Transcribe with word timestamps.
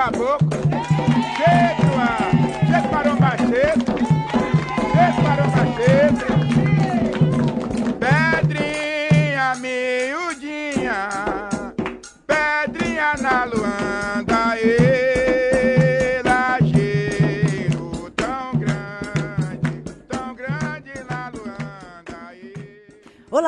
caboclo. 0.00 0.56
Cheio, 1.36 1.98
ah, 1.98 2.30
cheio 2.66 2.90
maromba 2.90 3.36
cheio. 3.36 3.74
Cheio 3.84 4.09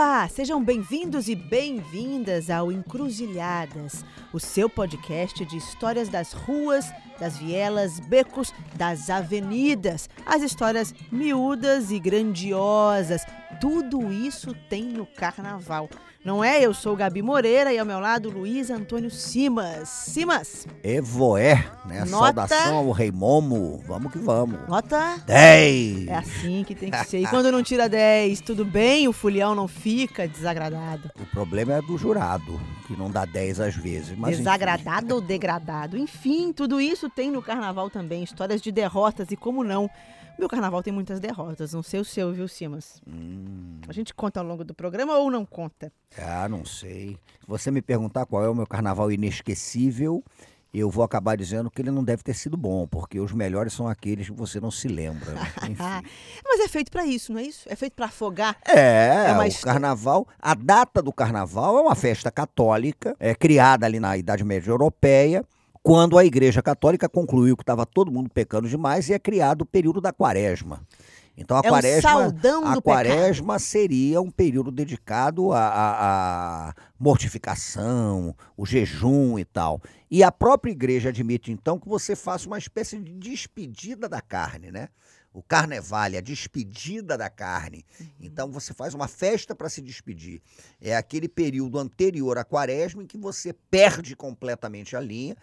Olá, 0.04 0.28
sejam 0.28 0.60
bem-vindos 0.60 1.28
e 1.28 1.36
bem-vindas 1.36 2.50
ao 2.50 2.72
Encruzilhadas, 2.72 4.04
o 4.32 4.40
seu 4.40 4.68
podcast 4.68 5.44
de 5.44 5.56
histórias 5.56 6.08
das 6.08 6.32
ruas, 6.32 6.92
das 7.20 7.38
vielas, 7.38 8.00
becos, 8.00 8.52
das 8.74 9.08
avenidas, 9.08 10.10
as 10.26 10.42
histórias 10.42 10.92
miúdas 11.12 11.92
e 11.92 12.00
grandiosas. 12.00 13.24
Tudo 13.60 14.12
isso 14.12 14.52
tem 14.68 14.82
no 14.82 15.06
carnaval. 15.06 15.88
Não 16.24 16.42
é? 16.42 16.64
Eu 16.64 16.72
sou 16.72 16.94
Gabi 16.94 17.20
Moreira 17.20 17.72
e 17.72 17.78
ao 17.80 17.84
meu 17.84 17.98
lado 17.98 18.30
Luiz 18.30 18.70
Antônio 18.70 19.10
Simas. 19.10 19.88
Simas, 19.88 20.68
Evoé, 20.84 21.66
né? 21.84 22.04
Nota. 22.04 22.46
Saudação 22.46 22.76
ao 22.76 22.90
Rei 22.92 23.10
Momo. 23.10 23.82
Vamos 23.88 24.12
que 24.12 24.18
vamos. 24.18 24.60
nota 24.68 25.20
10! 25.26 26.06
É 26.06 26.14
assim 26.14 26.62
que 26.62 26.76
tem 26.76 26.92
que 26.92 27.04
ser. 27.06 27.18
E 27.18 27.26
quando 27.26 27.50
não 27.50 27.60
tira 27.60 27.88
10, 27.88 28.40
tudo 28.40 28.64
bem, 28.64 29.08
o 29.08 29.12
fulião 29.12 29.52
não 29.52 29.66
fica 29.66 30.28
desagradado. 30.28 31.10
O 31.20 31.26
problema 31.26 31.72
é 31.72 31.82
do 31.82 31.98
jurado, 31.98 32.60
que 32.86 32.96
não 32.96 33.10
dá 33.10 33.24
10 33.24 33.58
às 33.58 33.74
vezes. 33.74 34.16
Mas 34.16 34.34
enfim. 34.34 34.44
Desagradado 34.44 35.16
ou 35.16 35.20
degradado. 35.20 35.98
Enfim, 35.98 36.52
tudo 36.52 36.80
isso 36.80 37.10
tem 37.10 37.32
no 37.32 37.42
carnaval 37.42 37.90
também. 37.90 38.22
Histórias 38.22 38.62
de 38.62 38.70
derrotas 38.70 39.32
e 39.32 39.36
como 39.36 39.64
não. 39.64 39.90
Meu 40.38 40.48
carnaval 40.48 40.82
tem 40.82 40.92
muitas 40.92 41.20
derrotas. 41.20 41.72
Não 41.72 41.82
sei 41.82 42.00
o 42.00 42.04
seu, 42.04 42.32
viu, 42.32 42.48
Simas? 42.48 43.00
Hum, 43.06 43.80
A 43.88 43.92
gente 43.92 44.12
conta 44.14 44.40
ao 44.40 44.46
longo 44.46 44.64
do 44.64 44.74
programa 44.74 45.16
ou 45.16 45.30
não 45.30 45.44
conta? 45.44 45.92
ah, 46.18 46.48
não 46.48 46.64
sei. 46.64 47.18
Se 47.40 47.46
você 47.46 47.70
me 47.70 47.80
perguntar 47.82 48.26
qual 48.26 48.44
é 48.44 48.48
o 48.48 48.54
meu 48.54 48.66
carnaval 48.66 49.10
inesquecível, 49.12 50.22
eu 50.74 50.88
vou 50.90 51.04
acabar 51.04 51.36
dizendo 51.36 51.70
que 51.70 51.80
ele 51.82 51.90
não 51.90 52.02
deve 52.02 52.22
ter 52.22 52.34
sido 52.34 52.56
bom, 52.56 52.86
porque 52.88 53.20
os 53.20 53.32
melhores 53.32 53.72
são 53.72 53.86
aqueles 53.86 54.26
que 54.28 54.34
você 54.34 54.58
não 54.58 54.70
se 54.70 54.88
lembra. 54.88 55.32
né? 55.32 55.40
Enfim. 55.70 56.08
Mas 56.44 56.60
é 56.60 56.68
feito 56.68 56.90
pra 56.90 57.04
isso, 57.06 57.32
não 57.32 57.38
é 57.38 57.44
isso? 57.44 57.68
É 57.70 57.76
feito 57.76 57.92
pra 57.94 58.06
afogar. 58.06 58.56
É, 58.66 59.26
É 59.28 59.48
o 59.48 59.60
carnaval, 59.62 60.26
a 60.40 60.54
data 60.54 61.00
do 61.02 61.12
carnaval 61.12 61.78
é 61.78 61.80
uma 61.82 61.94
festa 61.94 62.30
católica, 62.30 63.14
é 63.20 63.34
criada 63.34 63.86
ali 63.86 64.00
na 64.00 64.16
Idade 64.16 64.42
Média 64.44 64.70
Europeia, 64.70 65.44
quando 65.82 66.16
a 66.16 66.24
Igreja 66.24 66.62
Católica 66.62 67.08
concluiu 67.08 67.56
que 67.56 67.62
estava 67.62 67.84
todo 67.84 68.12
mundo 68.12 68.30
pecando 68.30 68.68
demais 68.68 69.08
e 69.08 69.12
é 69.12 69.18
criado 69.18 69.62
o 69.62 69.66
período 69.66 70.00
da 70.00 70.12
Quaresma. 70.12 70.86
Então 71.36 71.56
a 71.56 71.60
É 71.60 71.68
Quaresma, 71.68 72.10
saldão 72.10 72.66
a 72.66 72.80
Quaresma 72.80 73.58
seria 73.58 74.20
um 74.20 74.30
período 74.30 74.70
dedicado 74.70 75.52
à, 75.52 76.74
mortificação, 76.98 78.36
o 78.56 78.66
jejum 78.66 79.38
e 79.38 79.44
tal. 79.44 79.80
E 80.10 80.22
a 80.22 80.30
própria 80.30 80.70
igreja 80.70 81.08
admite 81.08 81.50
então 81.50 81.78
que 81.78 81.88
você 81.88 82.14
faça 82.14 82.46
uma 82.46 82.58
espécie 82.58 82.98
de 82.98 83.12
despedida 83.14 84.08
da 84.08 84.20
carne, 84.20 84.70
né? 84.70 84.88
O 85.32 85.42
carnevale, 85.42 86.18
a 86.18 86.20
despedida 86.20 87.16
da 87.16 87.30
carne. 87.30 87.86
Então 88.20 88.52
você 88.52 88.74
faz 88.74 88.92
uma 88.92 89.08
festa 89.08 89.54
para 89.54 89.70
se 89.70 89.80
despedir. 89.80 90.42
É 90.78 90.94
aquele 90.94 91.26
período 91.26 91.78
anterior 91.78 92.36
à 92.36 92.44
quaresma 92.44 93.02
em 93.02 93.06
que 93.06 93.16
você 93.16 93.54
perde 93.70 94.14
completamente 94.14 94.94
a 94.94 95.00
linha, 95.00 95.34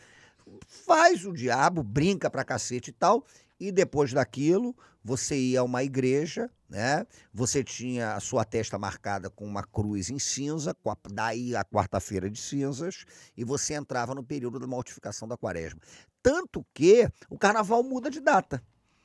faz 0.67 1.25
o 1.25 1.33
diabo, 1.33 1.83
brinca 1.83 2.29
pra 2.29 2.43
cacete 2.43 2.89
e 2.89 2.93
tal, 2.93 3.25
e 3.59 3.71
depois 3.71 4.13
daquilo 4.13 4.75
você 5.03 5.37
ia 5.37 5.61
a 5.61 5.63
uma 5.63 5.83
igreja, 5.83 6.49
né? 6.69 7.05
Você 7.33 7.63
tinha 7.63 8.13
a 8.15 8.19
sua 8.19 8.43
testa 8.45 8.77
marcada 8.77 9.29
com 9.29 9.45
uma 9.45 9.63
cruz 9.63 10.09
em 10.09 10.19
cinza, 10.19 10.75
a- 10.85 10.97
daí 11.11 11.55
a 11.55 11.63
quarta-feira 11.63 12.29
de 12.29 12.39
cinzas, 12.39 13.05
e 13.35 13.43
você 13.43 13.73
entrava 13.73 14.13
no 14.13 14.23
período 14.23 14.59
da 14.59 14.67
mortificação 14.67 15.27
da 15.27 15.37
quaresma. 15.37 15.79
Tanto 16.21 16.65
que 16.73 17.09
o 17.29 17.37
carnaval 17.37 17.81
muda 17.83 18.09
de 18.09 18.19
data. 18.19 18.61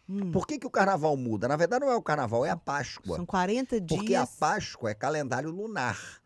Hum, 0.09 0.31
Por 0.33 0.47
que, 0.47 0.59
que 0.59 0.67
o 0.67 0.71
carnaval 0.71 1.17
muda? 1.17 1.49
Na 1.49 1.57
verdade, 1.57 1.85
não 1.87 1.93
é 1.93 1.97
o 1.97 2.03
carnaval, 2.03 2.45
é 2.45 2.51
a 2.51 2.57
Páscoa. 2.57 3.17
São 3.17 3.25
40 3.25 3.81
dias. 3.81 3.99
Porque 3.99 4.15
a 4.15 4.27
Páscoa 4.27 4.91
é 4.91 4.95
calendário 4.95 5.49
lunar. 5.51 6.21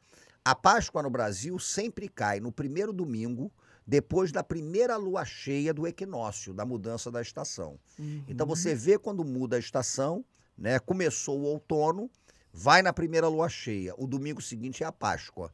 A 0.45 0.55
Páscoa 0.55 1.03
no 1.03 1.11
Brasil 1.11 1.57
sempre 1.59 2.09
cai 2.09 2.41
no 2.41 2.51
primeiro 2.51 2.93
domingo, 2.93 3.53
depois 3.89 4.31
da 4.31 4.45
primeira 4.45 4.99
lua 4.99 5.25
cheia 5.25 5.73
do 5.73 5.87
equinócio, 5.87 6.53
da 6.53 6.67
mudança 6.67 7.11
da 7.11 7.23
estação. 7.23 7.79
Uhum. 7.99 8.23
Então 8.29 8.47
você 8.47 8.75
vê 8.75 8.99
quando 8.99 9.25
muda 9.25 9.57
a 9.57 9.59
estação, 9.59 10.23
né? 10.59 10.79
Começou 10.79 11.41
o 11.41 11.45
outono, 11.45 12.11
vai 12.53 12.83
na 12.83 12.93
primeira 12.93 13.29
lua 13.29 13.49
cheia. 13.49 13.95
O 13.97 14.07
domingo 14.07 14.43
seguinte 14.43 14.85
é 14.85 14.87
a 14.87 14.93
Páscoa. 14.93 15.51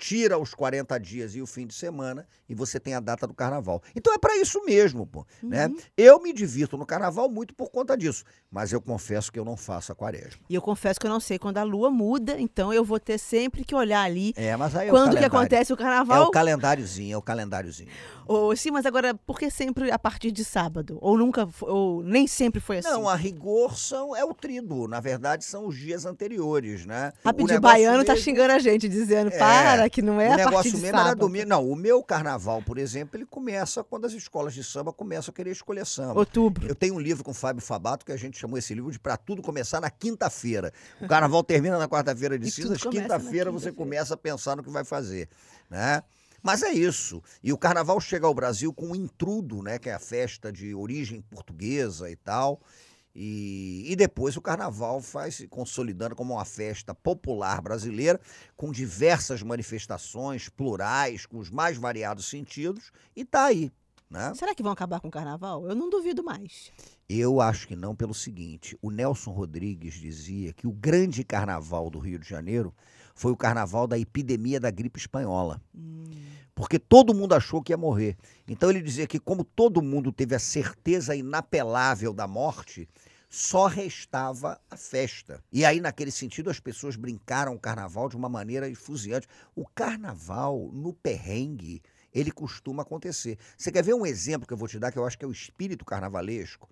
Tira 0.00 0.38
os 0.38 0.54
40 0.54 0.98
dias 0.98 1.34
e 1.34 1.42
o 1.42 1.46
fim 1.46 1.66
de 1.66 1.74
semana 1.74 2.26
e 2.48 2.54
você 2.54 2.80
tem 2.80 2.94
a 2.94 3.00
data 3.00 3.26
do 3.26 3.34
carnaval. 3.34 3.82
Então 3.94 4.14
é 4.14 4.18
para 4.18 4.34
isso 4.38 4.64
mesmo, 4.64 5.06
pô, 5.06 5.26
né? 5.42 5.66
Uhum. 5.66 5.76
Eu 5.94 6.22
me 6.22 6.32
divirto 6.32 6.78
no 6.78 6.86
carnaval 6.86 7.28
muito 7.28 7.54
por 7.54 7.70
conta 7.70 7.94
disso, 7.98 8.24
mas 8.50 8.72
eu 8.72 8.80
confesso 8.80 9.30
que 9.30 9.38
eu 9.38 9.44
não 9.44 9.58
faço 9.58 9.92
a 9.92 9.94
quaresma. 9.94 10.40
E 10.48 10.54
eu 10.54 10.62
confesso 10.62 10.98
que 10.98 11.06
eu 11.06 11.10
não 11.10 11.20
sei 11.20 11.38
quando 11.38 11.58
a 11.58 11.62
lua 11.62 11.90
muda, 11.90 12.40
então 12.40 12.72
eu 12.72 12.82
vou 12.82 12.98
ter 12.98 13.18
sempre 13.18 13.62
que 13.62 13.74
olhar 13.74 14.00
ali. 14.02 14.32
É, 14.36 14.56
mas 14.56 14.74
aí 14.74 14.88
é 14.88 14.90
Quando 14.90 15.10
que 15.10 15.16
calendário. 15.16 15.36
acontece 15.36 15.72
o 15.72 15.74
É 15.74 15.76
carnaval? 15.76 16.28
o 16.28 16.30
calendáriozinho, 16.30 17.12
é 17.14 17.16
o 17.18 17.22
calendáriozinho. 17.22 17.90
Ou, 18.26 18.56
sim, 18.56 18.70
mas 18.70 18.86
agora, 18.86 19.12
por 19.14 19.38
que 19.38 19.50
sempre 19.50 19.90
a 19.90 19.98
partir 19.98 20.30
de 20.30 20.44
sábado? 20.44 20.96
Ou 21.02 21.18
nunca, 21.18 21.46
ou 21.62 22.02
nem 22.02 22.26
sempre 22.26 22.58
foi 22.60 22.78
assim? 22.78 22.88
Não, 22.88 23.06
a 23.08 23.16
rigor 23.16 23.76
são, 23.76 24.16
é 24.16 24.24
o 24.24 24.32
trido. 24.32 24.88
Na 24.88 25.00
verdade, 25.00 25.44
são 25.44 25.66
os 25.66 25.76
dias 25.76 26.06
anteriores, 26.06 26.86
né? 26.86 27.12
Rapidinho, 27.24 27.58
o 27.58 27.60
baiano 27.60 28.04
tá 28.04 28.12
mesmo- 28.12 28.24
xingando 28.24 28.52
a 28.52 28.58
gente, 28.60 28.88
dizendo, 28.88 29.30
É, 29.32 29.38
para, 29.38 29.89
que 29.90 30.00
não 30.00 30.20
é 30.20 30.30
o 30.30 30.32
a 30.32 30.36
negócio 30.36 30.78
mesmo 30.78 30.98
era 30.98 31.14
domingo. 31.14 31.48
Não, 31.48 31.68
o 31.68 31.76
meu 31.76 32.02
carnaval, 32.02 32.62
por 32.62 32.78
exemplo, 32.78 33.16
ele 33.18 33.26
começa 33.26 33.82
quando 33.84 34.06
as 34.06 34.12
escolas 34.12 34.54
de 34.54 34.62
samba 34.64 34.92
começam 34.92 35.32
a 35.32 35.34
querer 35.34 35.50
escolher 35.50 35.84
samba. 35.84 36.18
Outubro. 36.18 36.66
Eu 36.66 36.74
tenho 36.74 36.94
um 36.94 37.00
livro 37.00 37.24
com 37.24 37.32
o 37.32 37.34
Fábio 37.34 37.62
Fabato 37.62 38.06
que 38.06 38.12
a 38.12 38.16
gente 38.16 38.38
chamou 38.38 38.56
esse 38.56 38.72
livro 38.72 38.90
de 38.90 38.98
Pra 38.98 39.16
Tudo 39.16 39.42
Começar 39.42 39.80
na 39.80 39.90
Quinta-feira. 39.90 40.72
O 41.00 41.08
carnaval 41.08 41.42
termina 41.42 41.78
na 41.78 41.88
quarta-feira 41.88 42.38
de 42.38 42.50
cinzas, 42.50 42.82
quinta-feira 42.82 43.50
você 43.50 43.72
começa 43.72 44.14
a 44.14 44.16
pensar 44.16 44.56
no 44.56 44.62
que 44.62 44.70
vai 44.70 44.84
fazer, 44.84 45.28
né? 45.68 46.02
Mas 46.42 46.62
é 46.62 46.72
isso. 46.72 47.22
E 47.42 47.52
o 47.52 47.58
carnaval 47.58 48.00
chega 48.00 48.26
ao 48.26 48.34
Brasil 48.34 48.72
com 48.72 48.92
o 48.92 48.96
intrudo, 48.96 49.62
né? 49.62 49.78
Que 49.78 49.90
é 49.90 49.94
a 49.94 49.98
festa 49.98 50.50
de 50.50 50.74
origem 50.74 51.20
portuguesa 51.20 52.10
e 52.10 52.16
tal. 52.16 52.60
E, 53.14 53.84
e 53.86 53.96
depois 53.96 54.36
o 54.36 54.40
carnaval 54.40 55.00
vai 55.00 55.30
se 55.30 55.48
consolidando 55.48 56.14
como 56.14 56.34
uma 56.34 56.44
festa 56.44 56.94
popular 56.94 57.60
brasileira, 57.60 58.20
com 58.56 58.70
diversas 58.70 59.42
manifestações 59.42 60.48
plurais, 60.48 61.26
com 61.26 61.38
os 61.38 61.50
mais 61.50 61.76
variados 61.76 62.26
sentidos, 62.26 62.92
e 63.14 63.24
tá 63.24 63.46
aí. 63.46 63.72
Né? 64.08 64.32
Será 64.34 64.54
que 64.54 64.62
vão 64.62 64.72
acabar 64.72 65.00
com 65.00 65.06
o 65.06 65.10
carnaval? 65.10 65.68
Eu 65.68 65.74
não 65.74 65.88
duvido 65.88 66.24
mais. 66.24 66.72
Eu 67.08 67.40
acho 67.40 67.68
que 67.68 67.76
não 67.76 67.94
pelo 67.94 68.12
seguinte: 68.12 68.76
o 68.82 68.90
Nelson 68.90 69.30
Rodrigues 69.30 69.94
dizia 69.94 70.52
que 70.52 70.66
o 70.66 70.72
grande 70.72 71.22
carnaval 71.22 71.88
do 71.88 72.00
Rio 72.00 72.18
de 72.18 72.28
Janeiro 72.28 72.74
foi 73.20 73.30
o 73.30 73.36
carnaval 73.36 73.86
da 73.86 73.98
epidemia 73.98 74.58
da 74.58 74.70
gripe 74.70 74.98
espanhola. 74.98 75.60
Porque 76.54 76.78
todo 76.78 77.12
mundo 77.12 77.34
achou 77.34 77.60
que 77.62 77.70
ia 77.70 77.76
morrer. 77.76 78.16
Então 78.48 78.70
ele 78.70 78.80
dizia 78.80 79.06
que, 79.06 79.20
como 79.20 79.44
todo 79.44 79.82
mundo 79.82 80.10
teve 80.10 80.34
a 80.34 80.38
certeza 80.38 81.14
inapelável 81.14 82.14
da 82.14 82.26
morte, 82.26 82.88
só 83.28 83.66
restava 83.66 84.58
a 84.70 84.76
festa. 84.76 85.44
E 85.52 85.66
aí, 85.66 85.82
naquele 85.82 86.10
sentido, 86.10 86.48
as 86.48 86.58
pessoas 86.58 86.96
brincaram 86.96 87.54
o 87.54 87.60
carnaval 87.60 88.08
de 88.08 88.16
uma 88.16 88.28
maneira 88.28 88.70
efusiante. 88.70 89.28
O 89.54 89.66
carnaval, 89.66 90.70
no 90.72 90.94
perrengue, 90.94 91.82
ele 92.14 92.30
costuma 92.30 92.84
acontecer. 92.84 93.36
Você 93.54 93.70
quer 93.70 93.84
ver 93.84 93.92
um 93.92 94.06
exemplo 94.06 94.48
que 94.48 94.54
eu 94.54 94.58
vou 94.58 94.66
te 94.66 94.78
dar, 94.78 94.90
que 94.90 94.98
eu 94.98 95.04
acho 95.04 95.18
que 95.18 95.26
é 95.26 95.28
o 95.28 95.32
espírito 95.32 95.84
carnavalesco? 95.84 96.70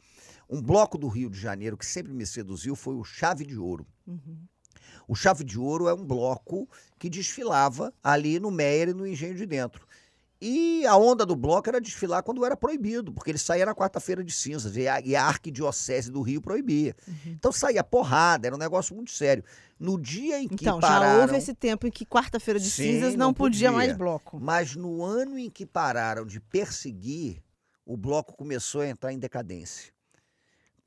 Um 0.48 0.62
bloco 0.62 0.96
do 0.96 1.08
Rio 1.08 1.28
de 1.28 1.38
Janeiro 1.38 1.76
que 1.76 1.84
sempre 1.84 2.14
me 2.14 2.24
seduziu 2.24 2.74
foi 2.74 2.94
o 2.94 3.04
Chave 3.04 3.44
de 3.44 3.58
Ouro. 3.58 3.86
Uhum. 4.06 4.38
O 5.08 5.14
Chave 5.14 5.42
de 5.42 5.58
Ouro 5.58 5.88
é 5.88 5.94
um 5.94 6.04
bloco 6.04 6.68
que 6.98 7.08
desfilava 7.08 7.92
ali 8.04 8.38
no 8.38 8.50
Meier 8.50 8.90
e 8.90 8.94
no 8.94 9.06
Engenho 9.06 9.34
de 9.34 9.46
Dentro. 9.46 9.88
E 10.40 10.86
a 10.86 10.96
onda 10.96 11.26
do 11.26 11.34
bloco 11.34 11.68
era 11.68 11.80
desfilar 11.80 12.22
quando 12.22 12.44
era 12.44 12.56
proibido, 12.56 13.12
porque 13.12 13.30
ele 13.30 13.38
saía 13.38 13.66
na 13.66 13.74
quarta-feira 13.74 14.22
de 14.22 14.30
cinzas 14.30 14.76
e 14.76 14.86
a, 14.86 15.00
e 15.00 15.16
a 15.16 15.24
arquidiocese 15.24 16.12
do 16.12 16.22
Rio 16.22 16.40
proibia. 16.40 16.94
Uhum. 17.08 17.14
Então 17.32 17.50
saía 17.50 17.82
porrada, 17.82 18.46
era 18.46 18.54
um 18.54 18.58
negócio 18.58 18.94
muito 18.94 19.10
sério. 19.10 19.42
No 19.80 19.98
dia 19.98 20.40
em 20.40 20.46
que 20.46 20.62
Então, 20.62 20.78
pararam... 20.78 21.16
já 21.16 21.22
houve 21.22 21.36
esse 21.36 21.54
tempo 21.54 21.86
em 21.88 21.90
que 21.90 22.06
quarta-feira 22.06 22.60
de 22.60 22.70
Sim, 22.70 22.84
cinzas 22.84 23.14
não, 23.16 23.28
não 23.28 23.34
podia, 23.34 23.72
mais 23.72 23.96
bloco. 23.96 24.38
Mas 24.40 24.76
no 24.76 25.02
ano 25.02 25.36
em 25.38 25.50
que 25.50 25.66
pararam 25.66 26.24
de 26.24 26.38
perseguir, 26.38 27.42
o 27.84 27.96
bloco 27.96 28.36
começou 28.36 28.82
a 28.82 28.88
entrar 28.88 29.12
em 29.12 29.18
decadência. 29.18 29.92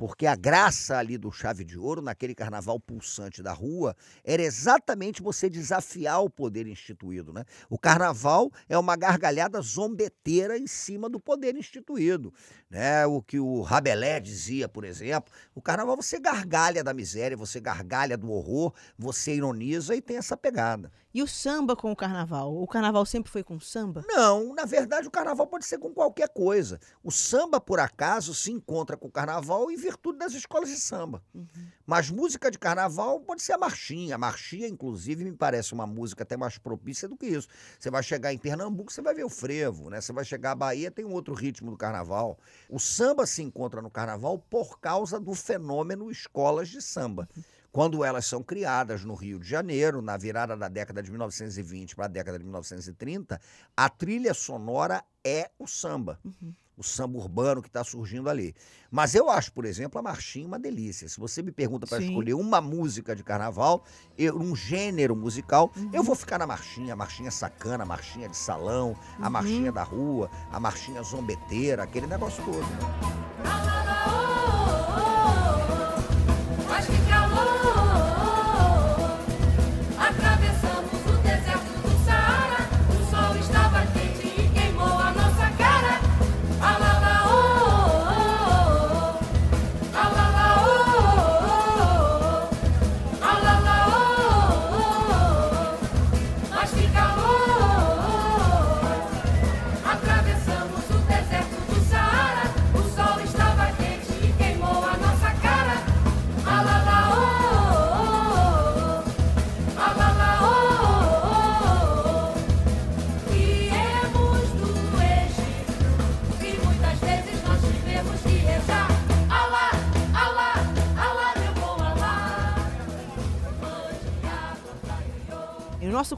Porque 0.02 0.26
a 0.26 0.36
graça 0.36 0.98
ali 0.98 1.16
do 1.16 1.32
Chave 1.32 1.64
de 1.64 1.78
Ouro, 1.78 2.02
naquele 2.02 2.34
carnaval 2.34 2.80
pulsante 2.80 3.44
da 3.44 3.54
rua, 3.54 3.96
era 4.24 4.42
exatamente 4.42 5.22
você 5.22 5.48
desafiar 5.48 6.24
o 6.24 6.28
poder 6.28 6.66
instituído. 6.66 7.32
Né? 7.32 7.46
O 7.70 7.78
carnaval 7.78 8.52
é 8.68 8.76
uma 8.80 8.96
gargalhada 8.96 9.62
zombeteira 9.62 10.58
em 10.58 10.66
cima 10.66 11.08
do 11.08 11.20
poder 11.20 11.56
instituído. 11.56 12.34
Né? 12.68 13.06
O 13.06 13.22
que 13.22 13.40
o 13.40 13.62
Rabelais 13.62 14.24
dizia, 14.24 14.68
por 14.68 14.86
exemplo, 14.86 15.32
o 15.54 15.62
carnaval 15.62 15.96
você 15.96 16.20
gargalha 16.20 16.84
da 16.84 16.96
miséria, 16.96 17.38
você 17.38 17.60
gargalha 17.60 18.18
do 18.18 18.32
horror, 18.32 18.74
você 18.98 19.36
ironiza 19.36 19.96
e 19.96 20.02
tem 20.02 20.18
essa 20.18 20.36
pegada. 20.36 20.92
E 21.14 21.22
o 21.22 21.28
samba 21.28 21.76
com 21.76 21.92
o 21.92 21.96
carnaval? 21.96 22.56
O 22.56 22.66
carnaval 22.66 23.06
sempre 23.06 23.30
foi 23.30 23.44
com 23.44 23.60
samba? 23.60 24.06
Não, 24.08 24.54
na 24.54 24.64
verdade 24.64 25.08
o 25.08 25.12
carnaval 25.12 25.46
pode 25.46 25.66
ser 25.66 25.78
com 25.78 25.94
qualquer 25.94 26.30
coisa. 26.30 26.80
O 27.04 27.12
samba, 27.12 27.60
por 27.60 27.80
acaso, 27.80 28.34
se 28.34 28.52
encontra 28.52 28.96
com 28.96 29.08
o 29.08 29.12
carnaval 29.12 29.70
em 29.70 29.76
virtude 29.76 30.20
das 30.20 30.34
escolas 30.34 30.70
de 30.70 30.78
samba. 30.78 31.22
Uhum. 31.34 31.48
Mas 31.86 32.10
música 32.10 32.50
de 32.50 32.58
carnaval 32.58 33.20
pode 33.20 33.42
ser 33.42 33.52
a 33.52 33.58
marchinha. 33.58 34.16
A 34.16 34.18
marchinha, 34.18 34.68
inclusive, 34.68 35.26
me 35.26 35.34
parece 35.34 35.74
uma 35.74 35.86
música 35.86 36.24
até 36.24 36.38
mais 36.38 36.58
propícia 36.58 37.10
do 37.10 37.18
que 37.18 37.26
isso. 37.26 37.50
Você 37.78 37.92
vai 37.92 38.02
chegar 38.02 38.32
em 38.32 38.38
Pernambuco, 38.38 38.92
você 38.92 39.02
vai 39.02 39.14
ver 39.14 39.26
o 39.26 39.30
frevo, 39.30 39.90
né? 39.90 40.00
Você 40.00 40.14
vai 40.14 40.24
chegar 40.24 40.52
à 40.52 40.56
Bahia, 40.56 40.90
tem 40.90 41.04
um 41.04 41.12
outro 41.12 41.34
ritmo 41.34 41.72
do 41.72 41.78
carnaval. 41.78 42.40
O 42.70 42.80
samba 42.80 43.26
se 43.26 43.42
encontra 43.42 43.82
no 43.82 43.90
carnaval 43.90 44.40
por 44.40 44.80
causa 44.80 45.20
do 45.20 45.34
fenômeno 45.34 46.10
escolas 46.10 46.70
de 46.70 46.82
samba. 46.82 47.28
Uhum 47.36 47.44
quando 47.72 48.04
elas 48.04 48.26
são 48.26 48.44
criadas 48.44 49.06
no 49.06 49.16
Rio 49.16 49.40
de 49.40 49.48
Janeiro, 49.48 50.02
na 50.02 50.18
virada 50.18 50.58
da 50.58 50.68
década 50.68 51.02
de 51.02 51.10
1920 51.10 51.96
para 51.96 52.06
a 52.06 52.10
década 52.10 52.38
de 52.38 52.44
1930, 52.44 53.40
a 53.76 53.90
trilha 53.90 54.34
sonora 54.34 55.04
é 55.24 55.50
o 55.58 55.66
samba. 55.66 56.20
Uhum. 56.24 56.54
O 56.78 56.84
samba 56.84 57.20
urbano 57.20 57.62
que 57.62 57.68
está 57.68 57.84
surgindo 57.84 58.30
ali. 58.30 58.56
Mas 58.90 59.14
eu 59.14 59.30
acho, 59.30 59.54
por 59.54 59.66
exemplo, 59.66 60.00
a 60.00 60.02
marchinha 60.02 60.48
uma 60.48 60.58
delícia. 60.58 61.08
Se 61.08 61.20
você 61.20 61.42
me 61.42 61.52
pergunta 61.52 61.86
para 61.86 62.02
escolher 62.02 62.34
uma 62.34 62.60
música 62.60 63.16
de 63.16 63.24
carnaval, 63.24 63.86
eu, 64.18 64.36
um 64.36 64.56
gênero 64.56 65.16
musical, 65.16 65.72
uhum. 65.76 65.92
eu 65.94 66.02
vou 66.02 66.16
ficar 66.16 66.40
na 66.40 66.48
marchinha. 66.48 66.94
A 66.94 66.96
marchinha 66.96 67.30
sacana, 67.30 67.84
a 67.84 67.86
marchinha 67.86 68.28
de 68.28 68.38
salão, 68.38 68.98
a 69.20 69.26
uhum. 69.26 69.30
marchinha 69.30 69.72
da 69.72 69.84
rua, 69.84 70.30
a 70.52 70.60
marchinha 70.60 71.04
zombeteira, 71.04 71.84
aquele 71.84 72.08
negócio 72.08 72.44
todo. 72.44 72.62
Né? 72.62 73.21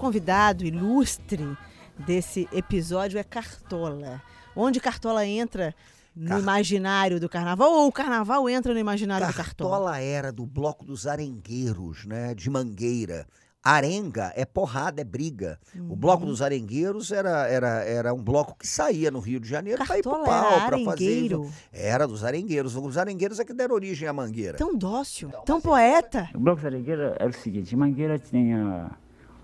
Convidado 0.03 0.65
ilustre 0.65 1.57
desse 2.05 2.45
episódio 2.51 3.17
é 3.17 3.23
Cartola. 3.23 4.21
Onde 4.53 4.81
Cartola 4.81 5.25
entra 5.25 5.73
no 6.13 6.27
Car... 6.27 6.39
imaginário 6.39 7.21
do 7.21 7.29
carnaval 7.29 7.71
ou 7.71 7.87
o 7.87 7.91
carnaval 7.91 8.49
entra 8.49 8.73
no 8.73 8.79
imaginário 8.81 9.25
Cartola 9.25 9.43
do 9.43 9.47
Cartola? 9.47 9.71
Cartola 9.71 9.99
era 10.01 10.29
do 10.29 10.45
bloco 10.45 10.83
dos 10.83 11.07
arengueiros, 11.07 12.03
né, 12.03 12.35
de 12.35 12.49
Mangueira. 12.49 13.25
Arenga 13.63 14.33
é 14.35 14.43
porrada, 14.43 14.99
é 14.99 15.05
briga. 15.05 15.57
Uhum. 15.73 15.93
O 15.93 15.95
bloco 15.95 16.25
dos 16.25 16.41
arengueiros 16.41 17.13
era, 17.13 17.47
era, 17.47 17.67
era 17.85 18.13
um 18.13 18.21
bloco 18.21 18.57
que 18.59 18.67
saía 18.67 19.09
no 19.09 19.21
Rio 19.21 19.39
de 19.39 19.47
Janeiro 19.47 19.85
para 19.85 19.97
ir 19.97 20.01
pro 20.01 20.21
pau, 20.21 20.65
para 20.65 20.77
fazer. 20.79 21.31
Era 21.71 22.05
dos 22.05 22.25
arengueiros. 22.25 22.75
Os 22.75 22.97
arengueiros 22.97 23.39
é 23.39 23.45
que 23.45 23.53
deram 23.53 23.73
origem 23.73 24.05
à 24.05 24.11
Mangueira. 24.11 24.57
Tão 24.57 24.75
dócil, 24.75 25.29
tão, 25.29 25.43
tão 25.45 25.61
poeta. 25.61 26.29
O 26.35 26.39
bloco 26.39 26.57
dos 26.57 26.65
arengueiros 26.65 27.15
era 27.17 27.29
o 27.29 27.33
seguinte: 27.33 27.73
Mangueira 27.73 28.19
tinha 28.19 28.91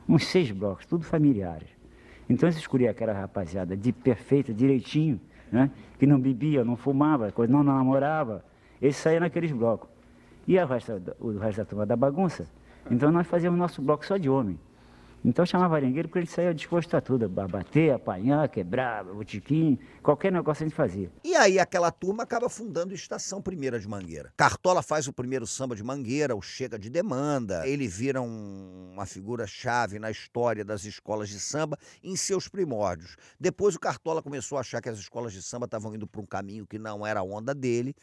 uns 0.09 0.25
seis 0.25 0.50
blocos, 0.50 0.88
tudo 0.88 1.06
familiares. 1.06 1.69
Então 2.27 2.50
eu 2.50 2.51
escolhi 2.51 2.88
aquela 2.88 3.13
rapaziada 3.13 3.77
de 3.77 3.94
perfeita, 3.94 4.51
direitinho, 4.51 5.21
né? 5.51 5.69
que 6.00 6.07
não 6.07 6.19
bebia, 6.19 6.65
não 6.65 6.75
fumava, 6.75 7.31
não 7.47 7.63
namorava. 7.63 8.44
Eles 8.81 8.95
saíam 8.95 9.19
naqueles 9.19 9.51
blocos. 9.51 9.88
E 10.47 10.57
o 10.57 10.65
resto, 10.65 11.01
o 11.19 11.38
resto 11.38 11.57
da 11.59 11.65
turma 11.65 11.85
da 11.85 11.95
bagunça. 11.95 12.47
Então 12.89 13.11
nós 13.11 13.27
fazíamos 13.27 13.59
nosso 13.59 13.81
bloco 13.81 14.06
só 14.06 14.17
de 14.17 14.29
homem. 14.29 14.59
Então 15.24 15.45
chamava 15.45 15.75
arengueiro 15.75 16.07
porque 16.07 16.19
ele 16.19 16.27
saía 16.27 16.54
disposto 16.54 16.95
a 16.95 17.01
tudo, 17.01 17.25
a 17.25 17.48
bater, 17.48 17.92
apanhar, 17.92 18.48
quebrar, 18.48 19.04
botiquim, 19.04 19.77
qualquer 20.01 20.31
negócio 20.31 20.63
a 20.63 20.68
gente 20.68 20.75
fazia. 20.75 21.12
E 21.24 21.36
aí 21.36 21.60
aquela 21.60 21.92
turma 21.92 22.24
acaba 22.24 22.48
fundando 22.48 22.94
Estação 22.94 23.42
Primeira 23.42 23.80
de 23.80 23.88
Mangueira. 23.88 24.31
Cartola 24.38 24.81
faz 24.81 25.07
o 25.07 25.13
primeiro 25.13 25.45
samba 25.45 25.75
de 25.75 25.83
Mangueira, 25.83 26.36
o 26.36 26.42
Chega 26.42 26.80
de 26.80 26.89
Demanda. 26.89 27.68
Ele 27.68 27.88
vira 27.88 28.21
um, 28.21 28.92
uma 28.94 29.06
figura 29.06 29.45
chave 29.45 30.00
na 30.00 30.10
história 30.10 30.63
das 30.63 30.86
escolas 30.86 31.27
de 31.27 31.39
samba 31.39 31.77
em 32.01 32.16
seus 32.16 32.48
primórdios. 32.48 33.18
Depois 33.39 33.75
o 33.75 33.80
Cartola 33.80 34.21
começou 34.21 34.57
a 34.57 34.62
achar 34.62 34.81
que 34.81 34.89
as 34.89 35.00
escolas 35.00 35.33
de 35.33 35.42
samba 35.42 35.66
estavam 35.66 35.94
indo 35.94 36.07
para 36.07 36.21
um 36.21 36.25
caminho 36.25 36.66
que 36.66 36.80
não 36.80 37.06
era 37.06 37.19
a 37.19 37.24
onda 37.24 37.54
dele 37.54 37.94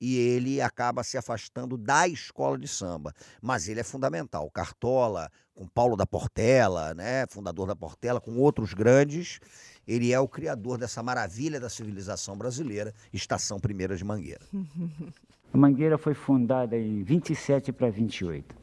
e 0.00 0.16
ele 0.16 0.60
acaba 0.60 1.02
se 1.02 1.18
afastando 1.18 1.76
da 1.76 2.06
escola 2.06 2.58
de 2.58 2.68
samba. 2.68 3.12
Mas 3.42 3.68
ele 3.68 3.80
é 3.80 3.84
fundamental. 3.84 4.50
Cartola, 4.50 5.30
com 5.54 5.66
Paulo 5.66 5.96
da 5.96 6.06
Portela, 6.06 6.94
né, 6.94 7.26
fundador 7.28 7.66
da 7.66 7.76
Portela, 7.76 8.20
com 8.20 8.36
outros 8.38 8.74
grandes, 8.74 9.40
ele 9.86 10.12
é 10.12 10.20
o 10.20 10.28
criador 10.28 10.78
dessa 10.78 11.02
maravilha 11.02 11.58
da 11.58 11.68
civilização 11.68 12.36
brasileira, 12.36 12.94
Estação 13.12 13.58
Primeira 13.58 13.96
de 13.96 14.04
Mangueira. 14.04 14.44
A 15.52 15.56
Mangueira 15.56 15.96
foi 15.96 16.12
fundada 16.12 16.76
em 16.76 17.02
27 17.02 17.72
para 17.72 17.88
28. 17.88 18.54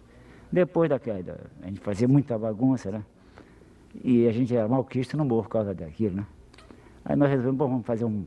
Depois 0.51 0.87
daquela, 0.87 1.19
a 1.63 1.65
gente 1.65 1.79
fazia 1.79 2.07
muita 2.07 2.37
bagunça, 2.37 2.91
né? 2.91 3.03
E 4.03 4.27
a 4.27 4.31
gente 4.31 4.55
era 4.55 4.67
malquisto 4.67 5.17
no 5.17 5.25
morro 5.25 5.43
por 5.43 5.49
causa 5.49 5.73
daquilo, 5.73 6.17
né? 6.17 6.27
Aí 7.03 7.15
nós 7.15 7.29
resolvemos, 7.29 7.57
bom, 7.57 7.69
vamos 7.69 7.85
fazer 7.85 8.05
um, 8.05 8.25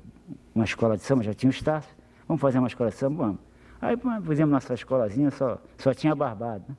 uma 0.54 0.64
escola 0.64 0.96
de 0.96 1.04
samba, 1.04 1.22
já 1.22 1.32
tinha 1.32 1.50
o 1.50 1.54
Estácio. 1.54 1.94
Vamos 2.28 2.42
fazer 2.42 2.58
uma 2.58 2.68
escola 2.68 2.90
de 2.90 2.96
samba? 2.96 3.24
Vamos. 3.24 3.40
Aí 3.80 3.96
fizemos 4.26 4.52
nossa 4.52 4.74
escolazinha, 4.74 5.30
só, 5.30 5.58
só 5.78 5.94
tinha 5.94 6.14
barbado. 6.14 6.64
Né? 6.68 6.76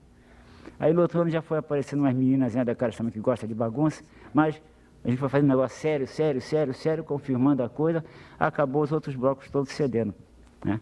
Aí 0.80 0.94
no 0.94 1.02
outro 1.02 1.22
ano 1.22 1.30
já 1.30 1.42
foi 1.42 1.58
aparecendo 1.58 2.02
umas 2.02 2.14
meninas 2.14 2.54
da 2.54 2.76
cara 2.76 2.92
também 2.94 3.12
que 3.12 3.20
gosta 3.20 3.48
de 3.48 3.56
bagunça, 3.56 4.04
mas 4.34 4.62
a 5.04 5.10
gente 5.10 5.18
foi 5.18 5.30
fazendo 5.30 5.48
um 5.48 5.50
negócio 5.50 5.78
sério, 5.78 6.08
sério, 6.08 6.42
sério, 6.42 6.74
sério, 6.74 7.04
confirmando 7.04 7.64
a 7.64 7.70
coisa, 7.70 8.04
acabou 8.40 8.84
os 8.84 8.92
outros 8.92 9.16
blocos 9.16 9.50
todos 9.50 9.72
cedendo. 9.72 10.14
Né? 10.64 10.80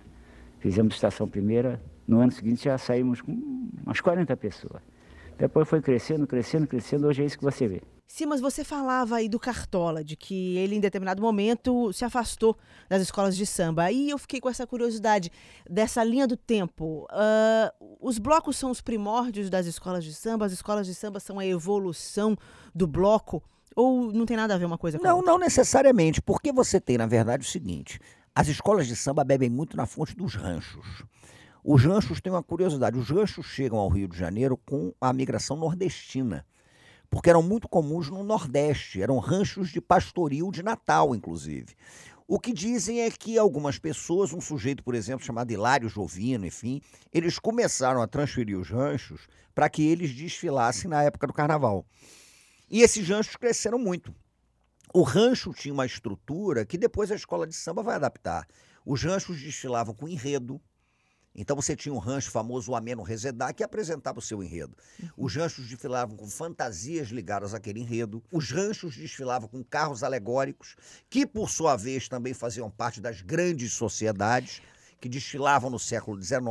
Fizemos 0.59 0.95
estação 0.95 1.27
primeira, 1.27 1.79
no 2.07 2.19
ano 2.19 2.31
seguinte 2.31 2.65
já 2.65 2.77
saímos 2.77 3.21
com 3.21 3.31
umas 3.85 4.01
40 4.01 4.35
pessoas. 4.35 4.81
Depois 5.37 5.67
foi 5.67 5.81
crescendo, 5.81 6.25
crescendo, 6.25 6.67
crescendo, 6.67 7.07
hoje 7.07 7.21
é 7.21 7.25
isso 7.25 7.37
que 7.37 7.43
você 7.43 7.67
vê. 7.67 7.81
Sim, 8.07 8.25
mas 8.25 8.39
você 8.39 8.63
falava 8.63 9.17
aí 9.17 9.27
do 9.27 9.37
Cartola, 9.37 10.01
de 10.03 10.15
que 10.15 10.57
ele 10.57 10.75
em 10.75 10.79
determinado 10.79 11.21
momento 11.21 11.91
se 11.91 12.05
afastou 12.05 12.57
das 12.89 13.01
escolas 13.01 13.35
de 13.35 13.45
samba. 13.45 13.83
Aí 13.83 14.09
eu 14.09 14.17
fiquei 14.17 14.39
com 14.39 14.49
essa 14.49 14.65
curiosidade 14.65 15.29
dessa 15.69 16.03
linha 16.03 16.25
do 16.25 16.37
tempo. 16.37 17.05
Uh, 17.11 17.97
os 17.99 18.17
blocos 18.17 18.55
são 18.55 18.71
os 18.71 18.79
primórdios 18.79 19.49
das 19.49 19.65
escolas 19.65 20.05
de 20.05 20.13
samba, 20.13 20.45
as 20.45 20.53
escolas 20.53 20.87
de 20.87 20.95
samba 20.95 21.19
são 21.19 21.37
a 21.37 21.45
evolução 21.45 22.35
do 22.73 22.87
bloco, 22.87 23.43
ou 23.75 24.11
não 24.11 24.25
tem 24.25 24.37
nada 24.37 24.55
a 24.55 24.57
ver 24.57 24.65
uma 24.65 24.77
coisa 24.77 24.97
com 24.97 25.03
não, 25.03 25.11
a 25.11 25.15
outra? 25.15 25.31
Não, 25.31 25.37
necessariamente, 25.37 26.21
porque 26.21 26.51
você 26.51 26.79
tem, 26.79 26.97
na 26.97 27.05
verdade, 27.05 27.45
o 27.45 27.49
seguinte: 27.49 27.99
as 28.33 28.47
escolas 28.47 28.87
de 28.87 28.95
samba 28.95 29.23
bebem 29.23 29.49
muito 29.49 29.75
na 29.75 29.85
fonte 29.85 30.15
dos 30.15 30.33
ranchos. 30.33 31.03
Os 31.69 31.83
ranchos 31.83 32.21
têm 32.21 32.31
uma 32.31 32.41
curiosidade: 32.41 32.97
os 32.97 33.09
ranchos 33.09 33.45
chegam 33.45 33.77
ao 33.77 33.89
Rio 33.89 34.07
de 34.07 34.17
Janeiro 34.17 34.55
com 34.55 34.93
a 35.01 35.11
migração 35.11 35.57
nordestina 35.57 36.45
porque 37.09 37.29
eram 37.29 37.43
muito 37.43 37.67
comuns 37.67 38.09
no 38.09 38.23
Nordeste, 38.23 39.01
eram 39.01 39.17
ranchos 39.17 39.69
de 39.69 39.81
pastoril 39.81 40.49
de 40.49 40.63
Natal, 40.63 41.13
inclusive. 41.13 41.75
O 42.25 42.39
que 42.39 42.53
dizem 42.53 43.01
é 43.01 43.11
que 43.11 43.37
algumas 43.37 43.77
pessoas, 43.77 44.31
um 44.31 44.39
sujeito, 44.39 44.81
por 44.81 44.95
exemplo, 44.95 45.25
chamado 45.25 45.51
Hilário 45.51 45.89
Jovino, 45.89 46.45
enfim, 46.45 46.81
eles 47.13 47.37
começaram 47.37 48.01
a 48.01 48.07
transferir 48.07 48.57
os 48.57 48.69
ranchos 48.69 49.27
para 49.53 49.69
que 49.69 49.85
eles 49.85 50.13
desfilassem 50.13 50.89
na 50.89 51.03
época 51.03 51.27
do 51.27 51.33
carnaval. 51.33 51.85
E 52.69 52.81
esses 52.81 53.07
ranchos 53.07 53.35
cresceram 53.35 53.77
muito. 53.77 54.15
O 54.93 55.01
rancho 55.01 55.53
tinha 55.53 55.73
uma 55.73 55.85
estrutura 55.85 56.65
que 56.65 56.77
depois 56.77 57.11
a 57.11 57.15
escola 57.15 57.45
de 57.45 57.55
samba 57.55 57.83
vai 57.83 57.95
adaptar. 57.95 58.47
Os 58.85 59.03
ranchos 59.03 59.41
desfilavam 59.41 59.93
com 59.93 60.07
enredo, 60.07 60.61
Então 61.37 61.55
você 61.55 61.75
tinha 61.75 61.93
um 61.93 61.99
rancho 61.99 62.31
famoso, 62.31 62.71
o 62.71 62.75
Ameno 62.75 63.03
Resedá, 63.03 63.53
que 63.53 63.63
apresentava 63.63 64.17
o 64.17 64.21
seu 64.21 64.43
enredo. 64.43 64.75
Os 65.15 65.35
ranchos 65.35 65.67
desfilavam 65.67 66.17
com 66.17 66.27
fantasias 66.27 67.09
ligadas 67.09 67.53
àquele 67.53 67.79
enredo. 67.79 68.23
Os 68.31 68.49
ranchos 68.49 68.97
desfilavam 68.97 69.47
com 69.47 69.63
carros 69.63 70.03
alegóricos, 70.03 70.75
que 71.09 71.27
por 71.27 71.49
sua 71.49 71.75
vez 71.75 72.09
também 72.09 72.33
faziam 72.33 72.71
parte 72.71 72.99
das 72.99 73.21
grandes 73.21 73.73
sociedades 73.73 74.63
que 74.99 75.07
desfilavam 75.07 75.69
no 75.69 75.79
século 75.79 76.21
XIX. 76.21 76.41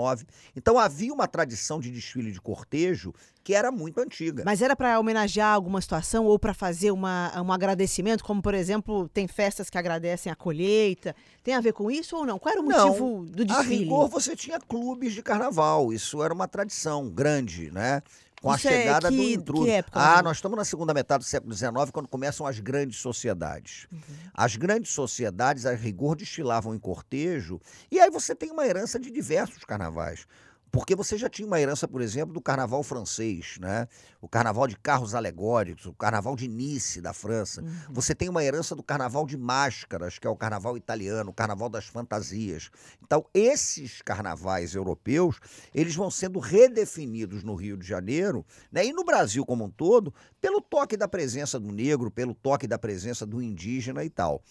Então 0.54 0.78
havia 0.78 1.12
uma 1.12 1.26
tradição 1.26 1.80
de 1.80 1.90
desfile 1.90 2.32
de 2.32 2.40
cortejo 2.40 3.12
que 3.42 3.54
era 3.54 3.70
muito 3.70 4.00
antiga. 4.00 4.42
Mas 4.44 4.60
era 4.60 4.74
para 4.74 4.98
homenagear 4.98 5.54
alguma 5.54 5.80
situação 5.80 6.24
ou 6.24 6.36
para 6.38 6.52
fazer 6.52 6.90
uma, 6.90 7.32
um 7.40 7.52
agradecimento, 7.52 8.24
como 8.24 8.42
por 8.42 8.54
exemplo, 8.54 9.08
tem 9.08 9.28
festas 9.28 9.70
que 9.70 9.78
agradecem 9.78 10.32
a 10.32 10.34
colheita. 10.36 11.14
Tem 11.44 11.54
a 11.54 11.60
ver 11.60 11.72
com 11.72 11.88
isso 11.90 12.16
ou 12.16 12.26
não? 12.26 12.38
Qual 12.40 12.52
era 12.52 12.60
o 12.60 12.64
motivo 12.64 13.22
Não, 13.22 13.24
do 13.24 13.42
A 13.44 13.46
desfile? 13.46 13.76
rigor, 13.84 14.08
você 14.08 14.34
tinha 14.34 14.58
clubes 14.58 15.12
de 15.12 15.22
carnaval. 15.22 15.92
Isso 15.92 16.22
era 16.22 16.34
uma 16.34 16.48
tradição 16.48 17.08
grande, 17.08 17.70
né? 17.70 18.02
Com 18.42 18.54
Isso 18.54 18.68
a 18.68 18.70
é 18.70 18.78
chegada 18.82 19.10
do 19.10 19.16
que- 19.16 19.32
intruso. 19.34 19.64
que 19.64 19.70
época, 19.70 19.98
ah, 19.98 20.08
menos? 20.10 20.22
nós 20.24 20.36
estamos 20.36 20.56
na 20.58 20.64
segunda 20.64 20.92
metade 20.94 21.24
do 21.24 21.28
século 21.28 21.54
XIX, 21.54 21.72
quando 21.92 22.06
começam 22.06 22.46
as 22.46 22.60
grandes 22.60 22.98
sociedades. 22.98 23.86
Uhum. 23.90 24.00
As 24.34 24.56
grandes 24.56 24.92
sociedades, 24.92 25.64
a 25.66 25.74
rigor, 25.74 26.14
desfilavam 26.16 26.74
em 26.74 26.78
cortejo. 26.78 27.58
E 27.90 27.98
aí 27.98 28.10
você 28.10 28.34
tem 28.34 28.50
uma 28.50 28.66
herança 28.66 28.98
de 29.00 29.10
diversos 29.10 29.64
carnavais. 29.64 30.26
Porque 30.76 30.94
você 30.94 31.16
já 31.16 31.26
tinha 31.26 31.46
uma 31.46 31.58
herança, 31.58 31.88
por 31.88 32.02
exemplo, 32.02 32.34
do 32.34 32.40
carnaval 32.40 32.82
francês, 32.82 33.56
né? 33.58 33.88
O 34.20 34.28
carnaval 34.28 34.66
de 34.66 34.76
carros 34.76 35.14
alegóricos, 35.14 35.86
o 35.86 35.94
carnaval 35.94 36.36
de 36.36 36.46
Nice, 36.46 37.00
da 37.00 37.14
França. 37.14 37.62
Uhum. 37.62 37.74
Você 37.92 38.14
tem 38.14 38.28
uma 38.28 38.44
herança 38.44 38.76
do 38.76 38.82
carnaval 38.82 39.24
de 39.24 39.38
máscaras, 39.38 40.18
que 40.18 40.26
é 40.26 40.30
o 40.30 40.36
carnaval 40.36 40.76
italiano, 40.76 41.30
o 41.30 41.32
carnaval 41.32 41.70
das 41.70 41.86
fantasias. 41.86 42.68
Então, 43.02 43.24
esses 43.32 44.02
carnavais 44.02 44.74
europeus, 44.74 45.40
eles 45.74 45.94
vão 45.94 46.10
sendo 46.10 46.38
redefinidos 46.40 47.42
no 47.42 47.54
Rio 47.54 47.78
de 47.78 47.86
Janeiro, 47.86 48.44
né? 48.70 48.84
E 48.84 48.92
no 48.92 49.02
Brasil 49.02 49.46
como 49.46 49.64
um 49.64 49.70
todo, 49.70 50.12
pelo 50.42 50.60
toque 50.60 50.94
da 50.94 51.08
presença 51.08 51.58
do 51.58 51.72
negro, 51.72 52.10
pelo 52.10 52.34
toque 52.34 52.66
da 52.66 52.78
presença 52.78 53.24
do 53.24 53.40
indígena 53.40 54.04
e 54.04 54.10
tal. 54.10 54.42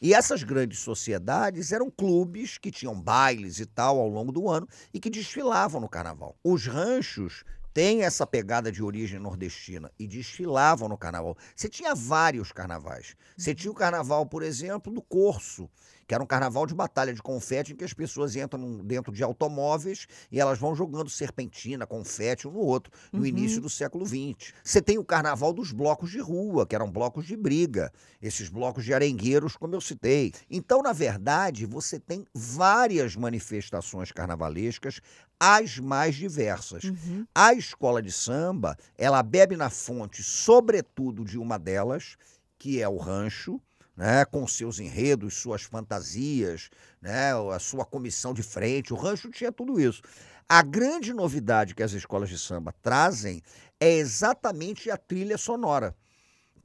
E 0.00 0.12
essas 0.12 0.42
grandes 0.42 0.80
sociedades 0.80 1.72
eram 1.72 1.90
clubes 1.90 2.58
que 2.58 2.70
tinham 2.70 3.00
bailes 3.00 3.58
e 3.60 3.66
tal 3.66 3.98
ao 3.98 4.08
longo 4.08 4.30
do 4.30 4.48
ano 4.48 4.68
e 4.92 5.00
que 5.00 5.08
desfilavam 5.08 5.80
no 5.80 5.88
carnaval. 5.88 6.36
Os 6.44 6.66
ranchos 6.66 7.44
têm 7.76 8.04
essa 8.04 8.26
pegada 8.26 8.72
de 8.72 8.82
origem 8.82 9.20
nordestina 9.20 9.92
e 9.98 10.06
desfilavam 10.06 10.88
no 10.88 10.96
carnaval. 10.96 11.36
Você 11.54 11.68
tinha 11.68 11.94
vários 11.94 12.50
carnavais. 12.50 13.14
Você 13.36 13.54
tinha 13.54 13.70
o 13.70 13.74
carnaval, 13.74 14.24
por 14.24 14.42
exemplo, 14.42 14.90
do 14.90 15.02
Corso, 15.02 15.68
que 16.06 16.14
era 16.14 16.22
um 16.22 16.26
carnaval 16.26 16.66
de 16.66 16.74
batalha 16.74 17.12
de 17.12 17.20
confete 17.20 17.72
em 17.72 17.76
que 17.76 17.84
as 17.84 17.92
pessoas 17.92 18.34
entram 18.34 18.78
dentro 18.78 19.12
de 19.12 19.22
automóveis 19.22 20.06
e 20.30 20.40
elas 20.40 20.58
vão 20.58 20.74
jogando 20.74 21.10
serpentina, 21.10 21.86
confete 21.86 22.46
um 22.48 22.52
no 22.52 22.60
outro, 22.60 22.92
no 23.12 23.26
início 23.26 23.60
do 23.60 23.68
século 23.68 24.06
XX. 24.06 24.54
Você 24.62 24.80
tem 24.80 24.96
o 24.96 25.04
carnaval 25.04 25.52
dos 25.52 25.72
blocos 25.72 26.10
de 26.10 26.18
rua, 26.18 26.66
que 26.66 26.74
eram 26.74 26.90
blocos 26.90 27.26
de 27.26 27.36
briga, 27.36 27.92
esses 28.22 28.48
blocos 28.48 28.84
de 28.84 28.94
arengueiros, 28.94 29.56
como 29.56 29.74
eu 29.74 29.80
citei. 29.80 30.32
Então, 30.48 30.80
na 30.80 30.92
verdade, 30.92 31.66
você 31.66 31.98
tem 31.98 32.24
várias 32.32 33.16
manifestações 33.16 34.12
carnavalescas, 34.12 35.00
as 35.40 35.78
mais 35.78 36.14
diversas. 36.14 36.84
Uhum. 36.84 37.26
A 37.34 37.52
escola 37.54 38.02
de 38.02 38.10
samba, 38.10 38.76
ela 38.96 39.22
bebe 39.22 39.56
na 39.56 39.70
fonte, 39.70 40.22
sobretudo, 40.22 41.24
de 41.24 41.38
uma 41.38 41.58
delas, 41.58 42.16
que 42.58 42.80
é 42.80 42.88
o 42.88 42.96
rancho, 42.96 43.60
né, 43.96 44.24
com 44.24 44.46
seus 44.46 44.78
enredos, 44.78 45.34
suas 45.34 45.62
fantasias, 45.62 46.68
né, 47.00 47.32
a 47.52 47.58
sua 47.58 47.84
comissão 47.84 48.34
de 48.34 48.42
frente. 48.42 48.92
O 48.92 48.96
rancho 48.96 49.30
tinha 49.30 49.50
tudo 49.50 49.80
isso. 49.80 50.02
A 50.48 50.62
grande 50.62 51.12
novidade 51.12 51.74
que 51.74 51.82
as 51.82 51.92
escolas 51.92 52.28
de 52.28 52.38
samba 52.38 52.72
trazem 52.82 53.42
é 53.80 53.94
exatamente 53.94 54.90
a 54.90 54.96
trilha 54.96 55.36
sonora. 55.36 55.94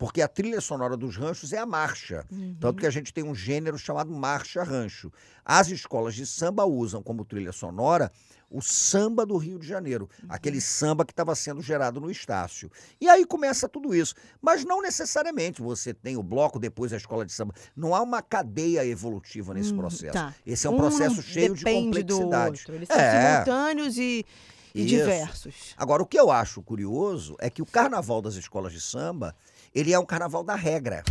Porque 0.01 0.20
a 0.20 0.27
trilha 0.27 0.60
sonora 0.60 0.98
dos 0.98 1.15
ranchos 1.15 1.53
é 1.53 1.60
a 1.60 1.65
marcha. 1.65 2.25
Tanto 2.60 2.79
que 2.79 2.88
a 2.88 2.89
gente 2.89 3.13
tem 3.13 3.24
um 3.24 3.36
gênero 3.36 3.77
chamado 3.77 4.10
marcha 4.12 4.63
rancho. 4.63 5.13
As 5.46 5.67
escolas 5.70 6.15
de 6.15 6.25
samba 6.25 6.65
usam 6.65 7.03
como 7.03 7.24
trilha 7.24 7.51
sonora 7.51 8.12
o 8.50 8.62
samba 8.63 9.27
do 9.27 9.38
Rio 9.38 9.60
de 9.60 9.67
Janeiro, 9.67 10.10
aquele 10.27 10.60
samba 10.60 11.05
que 11.05 11.13
estava 11.13 11.36
sendo 11.36 11.62
gerado 11.62 12.01
no 12.01 12.10
Estácio. 12.10 12.70
E 13.00 13.08
aí 13.08 13.24
começa 13.27 13.70
tudo 13.70 13.93
isso. 13.96 14.15
Mas 14.41 14.65
não 14.65 14.81
necessariamente 14.81 15.62
você 15.62 15.93
tem 15.93 16.17
o 16.17 16.24
bloco, 16.24 16.58
depois 16.58 16.91
a 16.91 16.98
escola 16.98 17.24
de 17.24 17.31
samba. 17.31 17.53
Não 17.75 17.93
há 17.93 18.01
uma 18.01 18.24
cadeia 18.24 18.84
evolutiva 18.84 19.53
nesse 19.53 19.72
Hum, 19.72 19.77
processo. 19.77 20.13
tá. 20.13 20.34
Esse 20.43 20.65
é 20.65 20.70
um 20.72 20.74
Um 20.74 20.77
processo 20.77 21.22
cheio 21.22 21.53
de 21.53 21.63
complexidade. 21.63 22.63
Eles 22.70 22.88
são 22.88 22.98
É. 22.98 23.36
simultâneos 23.36 23.98
e, 24.00 24.25
e 24.74 24.84
diversos. 24.84 25.75
Agora, 25.77 26.01
o 26.01 26.08
que 26.08 26.20
eu 26.20 26.31
acho 26.31 26.62
curioso 26.63 27.36
é 27.39 27.51
que 27.51 27.62
o 27.62 27.65
carnaval 27.67 28.20
das 28.22 28.34
escolas 28.36 28.74
de 28.74 28.81
samba, 28.81 29.36
ele 29.73 29.93
é 29.93 29.99
um 29.99 30.05
carnaval 30.05 30.43
da 30.43 30.55
regra. 30.55 31.03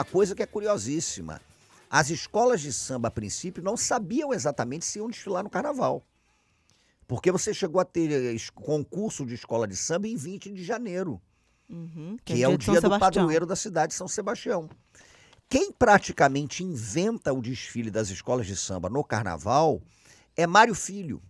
Uma 0.00 0.04
coisa 0.04 0.34
que 0.34 0.42
é 0.42 0.46
curiosíssima. 0.46 1.40
As 1.90 2.08
escolas 2.08 2.60
de 2.62 2.72
samba, 2.72 3.08
a 3.08 3.10
princípio, 3.10 3.62
não 3.62 3.76
sabiam 3.76 4.32
exatamente 4.32 4.84
se 4.86 4.98
iam 4.98 5.10
desfilar 5.10 5.42
no 5.44 5.50
carnaval. 5.50 6.02
Porque 7.06 7.30
você 7.30 7.52
chegou 7.52 7.80
a 7.80 7.84
ter 7.84 8.10
eh, 8.10 8.36
concurso 8.54 9.26
de 9.26 9.34
escola 9.34 9.66
de 9.66 9.76
samba 9.76 10.08
em 10.08 10.16
20 10.16 10.52
de 10.52 10.64
janeiro, 10.64 11.20
Uhum, 11.68 12.16
que 12.24 12.42
é 12.42 12.48
o 12.48 12.56
de 12.56 12.64
São 12.64 12.72
dia 12.72 12.80
do 12.80 12.84
Sebastião. 12.86 12.98
padroeiro 12.98 13.46
da 13.46 13.54
cidade 13.56 13.90
de 13.90 13.96
São 13.96 14.08
Sebastião. 14.08 14.68
Quem 15.48 15.70
praticamente 15.72 16.64
inventa 16.64 17.32
o 17.32 17.42
desfile 17.42 17.90
das 17.90 18.08
escolas 18.08 18.46
de 18.46 18.56
samba 18.56 18.88
no 18.88 19.04
carnaval 19.04 19.82
é 20.36 20.46
Mário 20.46 20.74
Filho. 20.74 21.20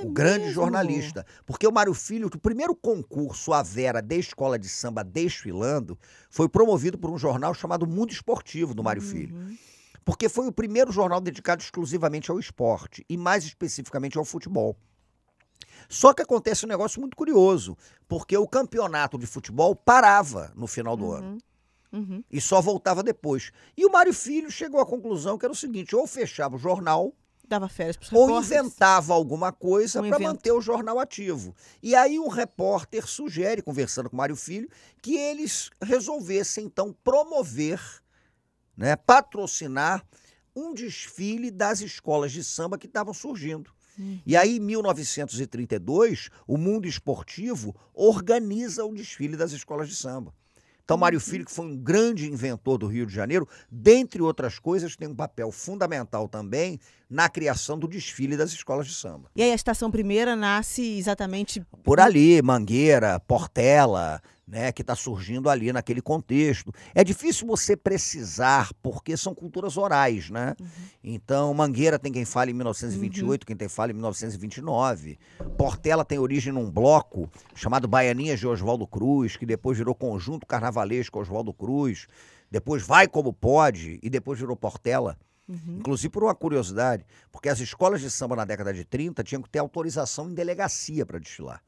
É 0.00 0.04
o 0.04 0.10
grande 0.10 0.46
mesmo? 0.46 0.54
jornalista. 0.54 1.26
Porque 1.44 1.66
o 1.66 1.72
Mário 1.72 1.94
Filho, 1.94 2.28
o 2.28 2.38
primeiro 2.38 2.74
concurso 2.74 3.52
à 3.52 3.62
Vera 3.62 4.00
de 4.00 4.18
escola 4.18 4.58
de 4.58 4.68
samba 4.68 5.02
desfilando, 5.04 5.98
foi 6.30 6.48
promovido 6.48 6.98
por 6.98 7.10
um 7.10 7.18
jornal 7.18 7.54
chamado 7.54 7.86
Mundo 7.86 8.10
Esportivo, 8.10 8.74
do 8.74 8.82
Mário 8.82 9.02
Filho. 9.02 9.34
Uhum. 9.36 9.56
Porque 10.04 10.28
foi 10.28 10.48
o 10.48 10.52
primeiro 10.52 10.90
jornal 10.90 11.20
dedicado 11.20 11.62
exclusivamente 11.62 12.30
ao 12.30 12.38
esporte, 12.38 13.04
e 13.08 13.16
mais 13.16 13.44
especificamente 13.44 14.18
ao 14.18 14.24
futebol. 14.24 14.76
Só 15.88 16.12
que 16.12 16.22
acontece 16.22 16.64
um 16.64 16.68
negócio 16.68 17.00
muito 17.00 17.16
curioso, 17.16 17.76
porque 18.08 18.36
o 18.36 18.46
campeonato 18.48 19.18
de 19.18 19.26
futebol 19.26 19.74
parava 19.76 20.52
no 20.56 20.66
final 20.66 20.96
do 20.96 21.12
ano 21.12 21.38
Uhum. 21.92 22.24
e 22.30 22.40
só 22.40 22.58
voltava 22.60 23.02
depois. 23.02 23.52
E 23.76 23.84
o 23.84 23.92
Mário 23.92 24.14
Filho 24.14 24.50
chegou 24.50 24.80
à 24.80 24.86
conclusão 24.86 25.36
que 25.36 25.44
era 25.44 25.52
o 25.52 25.56
seguinte: 25.56 25.94
ou 25.94 26.06
fechava 26.06 26.56
o 26.56 26.58
jornal, 26.58 27.14
Dava 27.52 27.68
férias 27.68 27.98
para 27.98 28.06
os 28.06 28.12
ou 28.14 28.40
inventava 28.40 29.12
alguma 29.12 29.52
coisa 29.52 30.00
Um 30.00 30.08
para 30.08 30.18
manter 30.18 30.52
o 30.52 30.60
jornal 30.62 30.98
ativo. 30.98 31.54
E 31.82 31.94
aí 31.94 32.18
um 32.18 32.28
repórter 32.28 33.06
sugere, 33.06 33.60
conversando 33.60 34.08
com 34.08 34.16
o 34.16 34.18
Mário 34.18 34.36
Filho, 34.36 34.70
que 35.02 35.18
eles 35.18 35.68
resolvessem 35.82 36.64
então 36.64 36.96
promover, 37.04 37.78
né, 38.74 38.96
patrocinar 38.96 40.02
um 40.56 40.72
desfile 40.72 41.50
das 41.50 41.82
escolas 41.82 42.32
de 42.32 42.42
samba 42.42 42.78
que 42.78 42.86
estavam 42.86 43.12
surgindo. 43.12 43.70
E 44.24 44.34
aí, 44.34 44.56
em 44.56 44.60
1932, 44.60 46.30
o 46.46 46.56
mundo 46.56 46.88
esportivo 46.88 47.76
organiza 47.92 48.82
o 48.82 48.94
desfile 48.94 49.36
das 49.36 49.52
escolas 49.52 49.90
de 49.90 49.94
samba. 49.94 50.32
Então, 50.84 50.96
Mário 50.96 51.20
Filho, 51.20 51.44
que 51.44 51.52
foi 51.52 51.66
um 51.66 51.76
grande 51.76 52.28
inventor 52.28 52.76
do 52.76 52.86
Rio 52.86 53.06
de 53.06 53.14
Janeiro, 53.14 53.48
dentre 53.70 54.20
outras 54.20 54.58
coisas, 54.58 54.96
tem 54.96 55.08
um 55.08 55.14
papel 55.14 55.52
fundamental 55.52 56.28
também 56.28 56.78
na 57.12 57.28
criação 57.28 57.78
do 57.78 57.86
desfile 57.86 58.38
das 58.38 58.52
escolas 58.52 58.86
de 58.86 58.94
samba. 58.94 59.30
E 59.36 59.42
aí 59.42 59.52
a 59.52 59.54
estação 59.54 59.90
primeira 59.90 60.34
nasce 60.34 60.96
exatamente. 60.96 61.62
Por 61.84 62.00
ali, 62.00 62.40
Mangueira, 62.40 63.20
Portela, 63.20 64.18
né, 64.48 64.72
que 64.72 64.80
está 64.80 64.96
surgindo 64.96 65.50
ali 65.50 65.70
naquele 65.74 66.00
contexto. 66.00 66.72
É 66.94 67.04
difícil 67.04 67.46
você 67.46 67.76
precisar, 67.76 68.70
porque 68.82 69.14
são 69.14 69.34
culturas 69.34 69.76
orais, 69.76 70.30
né? 70.30 70.54
Então, 71.04 71.52
Mangueira 71.52 71.98
tem 71.98 72.10
quem 72.10 72.24
fala 72.24 72.50
em 72.50 72.54
1928, 72.54 73.44
quem 73.46 73.56
tem 73.56 73.68
fala 73.68 73.90
em 73.90 73.94
1929. 73.94 75.18
Portela 75.58 76.06
tem 76.06 76.18
origem 76.18 76.50
num 76.50 76.70
bloco 76.70 77.30
chamado 77.54 77.86
Baianinhas 77.86 78.40
de 78.40 78.46
Oswaldo 78.46 78.86
Cruz, 78.86 79.36
que 79.36 79.44
depois 79.44 79.76
virou 79.76 79.94
Conjunto 79.94 80.46
Carnavalesco 80.46 81.20
Oswaldo 81.20 81.52
Cruz, 81.52 82.06
depois 82.50 82.82
Vai 82.82 83.06
Como 83.06 83.34
Pode 83.34 84.00
e 84.02 84.08
depois 84.08 84.38
virou 84.38 84.56
Portela. 84.56 85.18
Inclusive 85.78 86.08
por 86.10 86.24
uma 86.24 86.34
curiosidade, 86.34 87.04
porque 87.30 87.48
as 87.48 87.60
escolas 87.60 88.00
de 88.00 88.10
samba 88.10 88.36
na 88.36 88.44
década 88.44 88.72
de 88.72 88.84
30 88.84 89.22
tinham 89.24 89.42
que 89.42 89.50
ter 89.50 89.58
autorização 89.58 90.28
em 90.30 90.34
delegacia 90.34 91.04
para 91.04 91.18
desfilar 91.18 91.62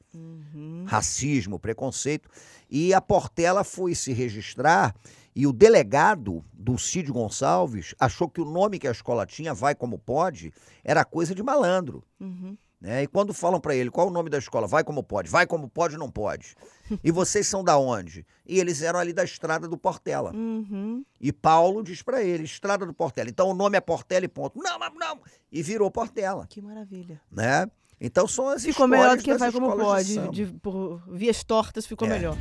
racismo, 0.85 1.59
preconceito. 1.59 2.29
E 2.69 2.93
a 2.93 3.01
Portela 3.01 3.63
foi 3.63 3.93
se 3.95 4.13
registrar 4.13 4.95
e 5.35 5.45
o 5.45 5.51
delegado 5.51 6.43
do 6.53 6.77
Cid 6.77 7.11
Gonçalves 7.11 7.93
achou 7.99 8.29
que 8.29 8.39
o 8.39 8.45
nome 8.45 8.79
que 8.79 8.87
a 8.87 8.91
escola 8.91 9.25
tinha, 9.25 9.53
Vai 9.53 9.75
Como 9.75 9.99
Pode, 9.99 10.53
era 10.83 11.03
coisa 11.03 11.35
de 11.35 11.43
malandro. 11.43 12.03
Né? 12.85 13.01
E 13.01 13.07
quando 13.07 13.33
falam 13.33 13.59
para 13.59 13.75
ele 13.75 13.89
qual 13.89 14.09
o 14.09 14.11
nome 14.11 14.29
da 14.29 14.37
escola, 14.37 14.67
vai 14.67 14.83
como 14.83 15.01
pode, 15.01 15.27
vai 15.27 15.47
como 15.47 15.67
pode, 15.67 15.97
não 15.97 16.07
pode. 16.11 16.55
E 17.03 17.09
vocês 17.11 17.47
são 17.47 17.63
da 17.63 17.79
onde? 17.79 18.23
E 18.45 18.59
eles 18.59 18.83
eram 18.83 18.99
ali 18.99 19.11
da 19.11 19.23
estrada 19.23 19.67
do 19.67 19.75
Portela. 19.75 20.31
Uhum. 20.35 21.03
E 21.19 21.33
Paulo 21.33 21.81
diz 21.81 22.03
para 22.03 22.21
ele, 22.21 22.43
estrada 22.43 22.85
do 22.85 22.93
Portela. 22.93 23.27
Então 23.27 23.49
o 23.49 23.55
nome 23.55 23.75
é 23.75 23.81
Portela 23.81 24.23
e 24.25 24.27
ponto. 24.27 24.59
Não, 24.61 24.77
mas 24.77 24.93
não. 24.93 25.19
E 25.51 25.63
virou 25.63 25.89
Portela, 25.89 26.45
Que 26.47 26.61
maravilha. 26.61 27.19
né? 27.31 27.65
Então 27.99 28.27
são 28.27 28.49
as 28.49 28.61
Ficou 28.63 28.87
melhor 28.87 29.17
do 29.17 29.23
que 29.23 29.33
vai 29.35 29.51
como 29.51 29.67
escolas 29.69 30.05
de 30.05 30.13
pode. 30.13 30.25
samba. 30.27 30.31
de- 30.51 30.59
por 30.59 31.01
vias 31.07 31.43
tortas 31.43 31.87
ficou 31.87 32.07
É. 32.07 32.11
melhor. 32.11 32.37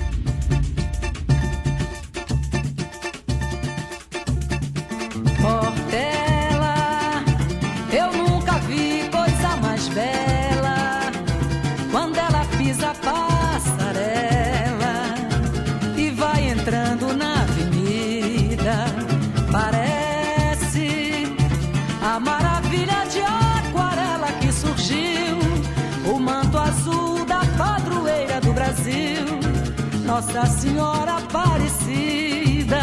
Nossa 30.15 30.47
Senhora 30.47 31.17
Aparecida 31.17 32.79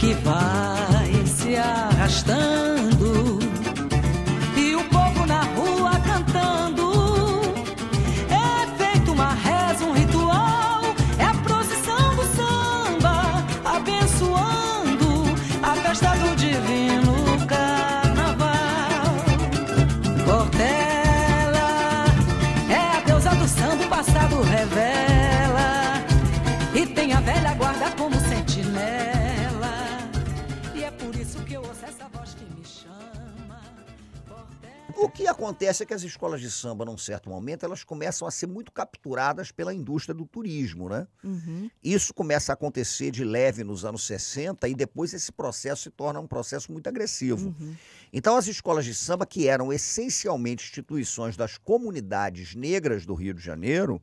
que 0.00 0.12
vai 0.14 1.24
se 1.24 1.54
arrastando 1.54 2.77
eu 31.58 31.68
ouço 31.68 31.84
essa 31.84 32.08
voz 32.08 32.34
que 32.34 32.44
me 32.44 32.64
chama. 32.64 33.08
O 34.96 35.08
que 35.08 35.28
acontece 35.28 35.82
é 35.82 35.86
que 35.86 35.94
as 35.94 36.02
escolas 36.02 36.40
de 36.40 36.50
samba, 36.50 36.84
num 36.84 36.98
certo 36.98 37.30
momento, 37.30 37.64
elas 37.64 37.84
começam 37.84 38.26
a 38.26 38.32
ser 38.32 38.48
muito 38.48 38.72
capturadas 38.72 39.52
pela 39.52 39.72
indústria 39.72 40.12
do 40.12 40.26
turismo, 40.26 40.88
né? 40.88 41.06
Uhum. 41.22 41.70
Isso 41.84 42.12
começa 42.12 42.50
a 42.52 42.54
acontecer 42.54 43.12
de 43.12 43.24
leve 43.24 43.62
nos 43.62 43.84
anos 43.84 44.04
60 44.04 44.66
e 44.66 44.74
depois 44.74 45.14
esse 45.14 45.30
processo 45.30 45.82
se 45.82 45.90
torna 45.90 46.18
um 46.18 46.26
processo 46.26 46.72
muito 46.72 46.88
agressivo. 46.88 47.54
Então, 48.12 48.36
as 48.36 48.48
escolas 48.48 48.84
de 48.84 48.94
samba, 48.94 49.24
que 49.24 49.46
eram 49.46 49.72
essencialmente 49.72 50.64
instituições 50.64 51.36
das 51.36 51.56
comunidades 51.58 52.56
negras 52.56 53.06
do 53.06 53.14
Rio 53.14 53.34
de 53.34 53.40
Janeiro, 53.40 54.02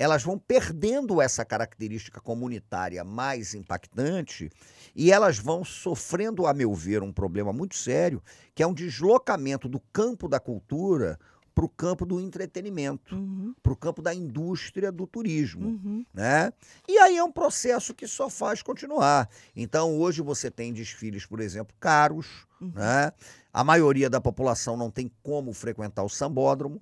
elas 0.00 0.22
vão 0.22 0.38
perdendo 0.38 1.20
essa 1.20 1.44
característica 1.44 2.22
comunitária 2.22 3.04
mais 3.04 3.52
impactante 3.52 4.48
e 4.96 5.12
elas 5.12 5.38
vão 5.38 5.62
sofrendo, 5.62 6.46
a 6.46 6.54
meu 6.54 6.72
ver, 6.72 7.02
um 7.02 7.12
problema 7.12 7.52
muito 7.52 7.76
sério, 7.76 8.22
que 8.54 8.62
é 8.62 8.66
um 8.66 8.72
deslocamento 8.72 9.68
do 9.68 9.78
campo 9.92 10.26
da 10.26 10.40
cultura 10.40 11.18
para 11.54 11.66
o 11.66 11.68
campo 11.68 12.06
do 12.06 12.18
entretenimento, 12.18 13.14
Uhum. 13.14 13.54
para 13.62 13.72
o 13.74 13.76
campo 13.76 14.00
da 14.00 14.14
indústria 14.14 14.90
do 14.90 15.06
turismo 15.06 15.66
Uhum. 15.68 16.06
né? 16.14 16.50
E 16.88 16.96
aí 16.98 17.18
é 17.18 17.22
um 17.22 17.30
processo 17.30 17.92
que 17.92 18.06
só 18.06 18.30
faz 18.30 18.62
continuar. 18.62 19.28
Então, 19.54 19.98
hoje 19.98 20.22
você 20.22 20.50
tem 20.50 20.72
desfiles, 20.72 21.26
por 21.26 21.40
exemplo, 21.40 21.76
caros, 21.78 22.46
né? 22.58 23.12
A 23.52 23.62
maioria 23.62 24.08
da 24.08 24.20
população 24.20 24.78
não 24.78 24.90
tem 24.90 25.10
como 25.22 25.52
frequentar 25.52 26.04
o 26.04 26.08
sambódromo. 26.08 26.80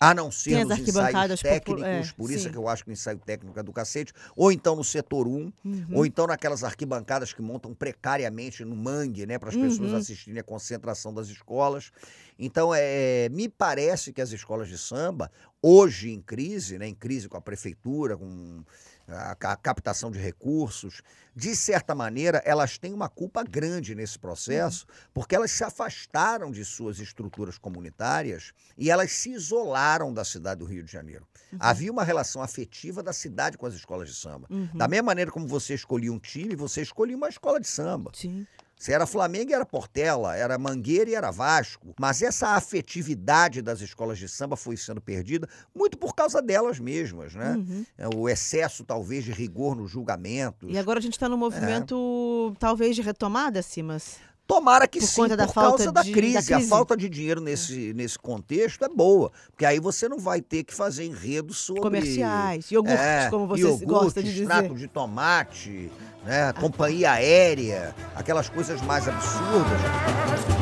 A 0.00 0.12
não 0.12 0.30
ser 0.30 0.50
Tem 0.56 0.64
nos 0.64 0.78
ensaios 0.78 1.40
técnicos, 1.40 1.84
é, 1.84 2.12
por 2.16 2.30
isso 2.30 2.42
sim. 2.42 2.48
é 2.48 2.52
que 2.52 2.58
eu 2.58 2.68
acho 2.68 2.84
que 2.84 2.90
o 2.90 2.92
ensaio 2.92 3.18
técnico 3.18 3.58
é 3.58 3.62
do 3.62 3.72
cacete, 3.72 4.12
ou 4.36 4.50
então 4.52 4.74
no 4.76 4.84
setor 4.84 5.26
1, 5.26 5.52
Uhum. 5.64 5.86
ou 5.92 6.04
então 6.04 6.26
naquelas 6.26 6.62
arquibancadas 6.64 7.32
que 7.32 7.40
montam 7.40 7.72
precariamente 7.72 8.64
no 8.64 8.74
mangue, 8.76 9.24
né, 9.24 9.38
para 9.38 9.48
as 9.50 9.56
pessoas 9.56 9.92
Uhum. 9.92 9.96
assistirem 9.96 10.40
a 10.40 10.44
concentração 10.44 11.14
das 11.14 11.28
escolas. 11.28 11.90
Então, 12.38 12.72
é, 12.74 13.28
me 13.30 13.48
parece 13.48 14.12
que 14.12 14.20
as 14.20 14.32
escolas 14.32 14.68
de 14.68 14.76
samba, 14.76 15.30
hoje 15.62 16.10
em 16.10 16.20
crise, 16.20 16.76
né, 16.76 16.88
em 16.88 16.94
crise 16.94 17.28
com 17.28 17.36
a 17.36 17.40
prefeitura, 17.40 18.16
com 18.16 18.62
a, 19.08 19.34
ca- 19.34 19.56
captação 19.56 20.10
de 20.10 20.18
recursos, 20.18 21.02
de 21.36 21.54
certa 21.56 21.94
maneira, 21.94 22.42
elas 22.44 22.78
têm 22.78 22.92
uma 22.92 23.08
culpa 23.08 23.42
grande 23.42 23.94
nesse 23.94 24.18
processo, 24.18 24.86
porque 25.12 25.34
elas 25.34 25.50
se 25.50 25.62
afastaram 25.64 26.50
de 26.50 26.64
suas 26.64 26.98
estruturas 26.98 27.58
comunitárias 27.58 28.52
e 28.78 28.90
elas 28.90 29.12
se 29.12 29.30
isolaram 29.32 30.12
da 30.12 30.24
cidade 30.24 30.60
do 30.60 30.64
Rio 30.66 30.82
de 30.82 30.90
Janeiro. 30.92 31.26
Havia 31.58 31.90
uma 31.92 32.02
relação 32.04 32.42
afetiva 32.42 33.02
da 33.02 33.12
cidade 33.12 33.56
com 33.58 33.66
as 33.66 33.74
escolas 33.74 34.08
de 34.08 34.14
samba. 34.14 34.46
Uhum. 34.50 34.68
Da 34.74 34.88
mesma 34.88 35.06
maneira 35.06 35.30
como 35.30 35.46
você 35.46 35.74
escolhia 35.74 36.12
um 36.12 36.18
time, 36.18 36.56
você 36.56 36.82
escolhia 36.82 37.16
uma 37.16 37.28
escola 37.28 37.60
de 37.60 37.68
samba. 37.68 38.10
Sim. 38.14 38.46
Se 38.84 38.92
era 38.92 39.06
Flamengo, 39.06 39.50
era 39.50 39.64
Portela, 39.64 40.36
era 40.36 40.58
Mangueira 40.58 41.08
e 41.08 41.14
era 41.14 41.30
Vasco. 41.30 41.94
Mas 41.98 42.20
essa 42.20 42.48
afetividade 42.48 43.62
das 43.62 43.80
escolas 43.80 44.18
de 44.18 44.28
samba 44.28 44.56
foi 44.56 44.76
sendo 44.76 45.00
perdida 45.00 45.48
muito 45.74 45.96
por 45.96 46.14
causa 46.14 46.42
delas 46.42 46.78
mesmas, 46.78 47.34
né? 47.34 47.54
Uhum. 47.56 47.86
É, 47.96 48.06
O 48.14 48.28
excesso, 48.28 48.84
talvez, 48.84 49.24
de 49.24 49.32
rigor 49.32 49.74
nos 49.74 49.90
julgamentos. 49.90 50.70
E 50.70 50.76
agora 50.76 50.98
a 50.98 51.02
gente 51.02 51.14
está 51.14 51.30
no 51.30 51.38
movimento, 51.38 52.54
talvez, 52.58 52.94
de 52.94 53.00
retomada, 53.00 53.62
Simas. 53.62 54.18
Tomara 54.46 54.86
que 54.86 55.00
Por 55.00 55.06
sim, 55.06 55.22
conta 55.22 55.36
da 55.38 55.46
por 55.46 55.54
falta 55.54 55.76
causa 55.78 55.92
da 55.92 56.02
de- 56.02 56.12
crise. 56.12 56.50
da 56.50 56.58
A 56.58 56.60
falta 56.60 56.94
de 56.96 57.08
dinheiro 57.08 57.40
nesse, 57.40 57.94
nesse 57.94 58.18
contexto 58.18 58.84
é 58.84 58.88
boa. 58.88 59.32
Porque 59.50 59.64
aí 59.64 59.80
você 59.80 60.06
não 60.08 60.18
vai 60.18 60.42
ter 60.42 60.64
que 60.64 60.74
fazer 60.74 61.04
enredo 61.06 61.54
sobre... 61.54 61.80
Comerciais, 61.80 62.70
iogurtes, 62.70 63.00
É, 63.00 63.28
como 63.30 63.46
você 63.46 63.62
iogurte, 63.62 63.86
gosta 63.86 64.22
de 64.22 64.28
dizer. 64.30 64.42
extrato 64.42 64.74
de 64.74 64.86
tomate, 64.86 65.90
né? 66.26 66.52
companhia 66.60 67.12
aérea, 67.12 67.94
aquelas 68.14 68.48
coisas 68.50 68.80
mais 68.82 69.08
absurdas. 69.08 69.80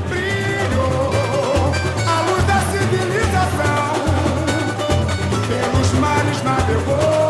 brilhou 0.09 1.11
a 2.07 2.21
luz 2.31 2.45
da 2.47 2.61
civilização. 2.71 3.93
Pelos 5.49 5.93
mares 6.01 6.43
navegou, 6.45 7.22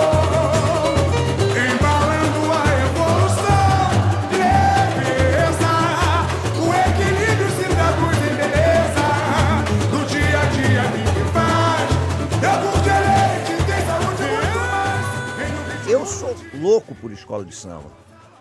louco 16.93 17.01
por 17.01 17.13
escola 17.13 17.45
de 17.45 17.55
samba. 17.55 17.91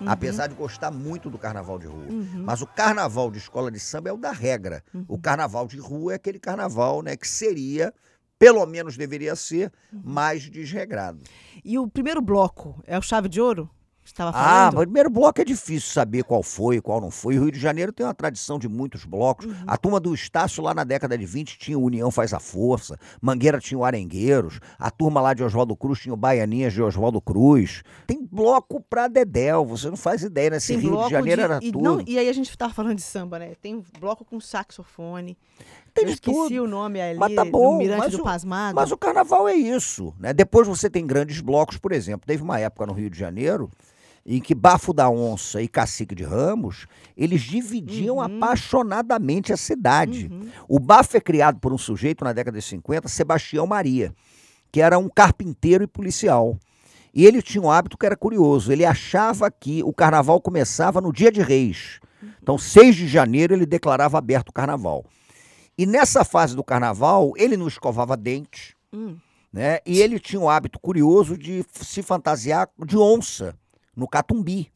apesar 0.03 0.47
de 0.47 0.55
gostar 0.55 0.89
muito 0.89 1.29
do 1.29 1.37
carnaval 1.37 1.77
de 1.77 1.85
rua. 1.85 2.07
Mas 2.43 2.61
o 2.61 2.65
carnaval 2.67 3.29
de 3.29 3.37
escola 3.37 3.69
de 3.71 3.79
samba 3.79 4.09
é 4.09 4.13
o 4.13 4.17
da 4.17 4.31
regra. 4.31 4.83
O 5.07 5.17
carnaval 5.17 5.67
de 5.67 5.77
rua 5.77 6.13
é 6.13 6.15
aquele 6.15 6.39
carnaval 6.39 7.03
né, 7.03 7.15
que 7.15 7.27
seria, 7.27 7.93
pelo 8.39 8.65
menos 8.65 8.97
deveria 8.97 9.35
ser, 9.35 9.71
mais 9.91 10.49
desregrado. 10.49 11.19
E 11.63 11.77
o 11.77 11.87
primeiro 11.87 12.19
bloco 12.19 12.81
é 12.87 12.97
o 12.97 13.01
Chave 13.01 13.29
de 13.29 13.39
Ouro? 13.39 13.69
Estava 14.11 14.29
Ah, 14.29 14.33
falando? 14.33 14.73
mas 14.73 14.81
o 14.83 14.85
primeiro 14.87 15.09
bloco 15.09 15.41
é 15.41 15.45
difícil 15.45 15.89
saber 15.91 16.23
qual 16.23 16.43
foi, 16.43 16.81
qual 16.81 16.99
não 16.99 17.09
foi. 17.09 17.37
O 17.37 17.43
Rio 17.43 17.51
de 17.51 17.59
Janeiro 17.59 17.93
tem 17.93 18.05
uma 18.05 18.13
tradição 18.13 18.59
de 18.59 18.67
muitos 18.67 19.05
blocos. 19.05 19.45
Uhum. 19.45 19.55
A 19.65 19.77
turma 19.77 19.99
do 20.01 20.13
Estácio, 20.13 20.61
lá 20.61 20.73
na 20.73 20.83
década 20.83 21.17
de 21.17 21.25
20, 21.25 21.57
tinha 21.57 21.79
o 21.79 21.83
União 21.83 22.11
Faz 22.11 22.33
a 22.33 22.39
Força. 22.39 22.99
Mangueira 23.21 23.59
tinha 23.59 23.77
o 23.77 23.85
Arengueiros. 23.85 24.59
A 24.77 24.91
turma 24.91 25.21
lá 25.21 25.33
de 25.33 25.43
Oswaldo 25.43 25.75
Cruz 25.77 25.99
tinha 25.99 26.13
o 26.13 26.17
Baianinhas 26.17 26.73
de 26.73 26.81
Oswaldo 26.81 27.21
Cruz. 27.21 27.83
Tem 28.05 28.27
bloco 28.29 28.81
pra 28.81 29.07
Dedéu, 29.07 29.65
você 29.65 29.89
não 29.89 29.97
faz 29.97 30.23
ideia. 30.23 30.49
Nesse 30.49 30.73
Tem 30.73 30.79
Rio 30.81 31.03
de 31.05 31.09
Janeiro 31.09 31.41
era 31.41 31.59
e, 31.61 31.71
tudo. 31.71 31.83
não- 31.83 32.03
e 32.05 32.19
aí 32.19 32.27
a 32.27 32.33
gente 32.33 32.49
estava 32.49 32.73
falando 32.73 32.95
de 32.95 33.01
samba, 33.01 33.39
né? 33.39 33.53
Tem 33.61 33.81
bloco 33.99 34.25
com 34.25 34.39
saxofone. 34.41 35.37
Tem 35.93 36.03
Eu 36.03 36.07
de 36.07 36.13
esqueci 36.15 36.35
tudo. 36.49 36.63
o 36.63 36.67
nome 36.67 37.01
ali, 37.01 37.19
Mas 37.19 37.35
tá 37.35 37.43
bom, 37.45 37.77
Mirante 37.77 37.99
mas 37.99 38.11
do 38.13 38.19
o- 38.19 38.23
Pasmado. 38.23 38.75
Mas 38.75 38.91
o 38.91 38.97
carnaval 38.97 39.47
é 39.47 39.53
isso, 39.55 40.13
né? 40.19 40.33
Depois 40.33 40.65
você 40.67 40.89
tem 40.89 41.05
grandes 41.05 41.41
blocos, 41.41 41.77
por 41.77 41.91
exemplo. 41.91 42.25
Teve 42.25 42.41
uma 42.43 42.57
época 42.59 42.85
no 42.85 42.93
Rio 42.93 43.09
de 43.09 43.17
Janeiro 43.19 43.69
em 44.25 44.39
que 44.39 44.53
Bafo 44.53 44.93
da 44.93 45.09
Onça 45.09 45.61
e 45.61 45.67
Cacique 45.67 46.13
de 46.13 46.23
Ramos, 46.23 46.85
eles 47.17 47.41
dividiam 47.41 48.17
Uhum. 48.17 48.21
apaixonadamente 48.23 49.51
a 49.51 49.57
cidade. 49.57 50.29
O 50.67 50.79
Bafo 50.79 51.17
é 51.17 51.21
criado 51.21 51.59
por 51.59 51.73
um 51.73 51.77
sujeito 51.77 52.23
na 52.23 52.33
década 52.33 52.57
de 52.59 52.63
50, 52.63 53.07
Sebastião 53.07 53.65
Maria, 53.65 54.13
que 54.71 54.81
era 54.81 54.97
um 54.99 55.09
carpinteiro 55.09 55.83
e 55.83 55.87
policial. 55.87 56.57
E 57.13 57.25
ele 57.25 57.41
tinha 57.41 57.61
um 57.61 57.69
hábito 57.69 57.97
que 57.97 58.05
era 58.05 58.15
curioso. 58.15 58.71
Ele 58.71 58.85
achava 58.85 59.51
que 59.51 59.83
o 59.83 59.91
carnaval 59.91 60.39
começava 60.39 61.01
no 61.01 61.11
dia 61.11 61.31
de 61.31 61.41
reis. 61.41 61.99
Então, 62.41 62.57
6 62.57 62.95
de 62.95 63.07
janeiro, 63.07 63.53
ele 63.53 63.65
declarava 63.65 64.17
aberto 64.17 64.49
o 64.49 64.53
carnaval. 64.53 65.03
E 65.77 65.85
nessa 65.85 66.23
fase 66.23 66.55
do 66.55 66.63
carnaval, 66.63 67.33
ele 67.35 67.57
não 67.57 67.67
escovava 67.67 68.15
dente, 68.15 68.75
Hum. 68.93 69.17
né? 69.51 69.79
E 69.85 69.99
ele 70.01 70.19
tinha 70.19 70.39
um 70.39 70.49
hábito 70.49 70.79
curioso 70.79 71.37
de 71.37 71.65
se 71.73 72.01
fantasiar 72.03 72.69
de 72.85 72.97
onça 72.97 73.55
no 74.01 74.07
Catumbi. 74.07 74.69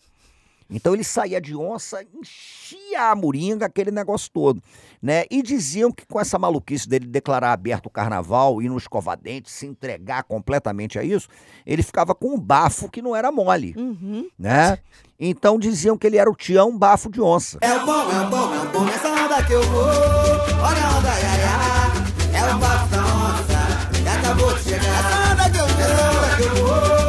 Então 0.68 0.96
ele 0.96 1.04
saía 1.04 1.40
de 1.40 1.56
onça, 1.56 2.04
enchia 2.20 3.12
a 3.12 3.16
moringa, 3.16 3.68
aquele 3.68 3.92
negócio 3.92 4.32
todo, 4.34 4.60
né? 5.00 5.26
E 5.30 5.44
diziam 5.44 5.92
que 5.92 6.08
com 6.08 6.20
essa 6.20 6.40
maluquice 6.40 6.90
dele 6.90 7.06
declarar 7.06 7.52
aberto 7.54 7.86
o 7.86 7.90
carnaval 7.92 8.60
e 8.64 8.68
não 8.68 8.76
escovar 8.76 9.16
dente, 9.16 9.52
se 9.52 9.68
entregar 9.68 10.24
completamente 10.24 10.98
a 10.98 11.04
isso, 11.04 11.28
ele 11.68 11.84
ficava 11.84 12.16
com 12.16 12.34
um 12.34 12.40
bafo 12.40 12.90
que 12.90 13.00
não 13.00 13.16
era 13.16 13.32
mole, 13.32 13.76
Uhum. 13.78 14.28
né? 14.40 14.80
Então 15.20 15.60
diziam 15.60 15.96
que 15.96 16.08
ele 16.08 16.18
era 16.18 16.30
o 16.32 16.36
Tião 16.36 16.76
Bafo 16.76 17.12
de 17.12 17.22
Onça. 17.22 17.60
É 17.62 17.72
o 17.76 17.86
bom, 17.86 18.12
é 18.12 18.22
o 18.26 18.30
bom, 18.32 18.54
é 18.56 18.60
o 18.62 18.70
bom 18.72 18.86
nessa 18.86 19.08
onda 19.10 19.44
que 19.46 19.54
eu 19.54 19.62
vou. 19.62 19.84
Olha 19.84 20.84
a 20.84 20.98
onda, 20.98 21.10
ia, 21.20 22.40
ia. 22.40 22.40
É 22.40 22.54
o 22.56 22.58
bafo 22.58 22.88
da 22.90 23.02
onça. 23.06 24.02
E 24.04 24.08
acabou 24.08 24.54
de 24.56 24.64
chegar. 24.64 25.00
Essa 25.00 25.32
onda 25.32 25.50
que 25.52 25.58
eu 25.60 25.68
vou. 25.68 25.80
Essa 25.86 26.10
onda 26.10 26.38
que 26.38 26.44
eu 26.44 26.66
vou. 26.98 27.05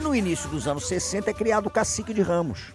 E 0.00 0.02
no 0.02 0.14
início 0.14 0.48
dos 0.48 0.66
anos 0.66 0.88
60 0.88 1.30
é 1.30 1.34
criado 1.34 1.66
o 1.66 1.70
Cacique 1.70 2.14
de 2.14 2.22
Ramos. 2.22 2.72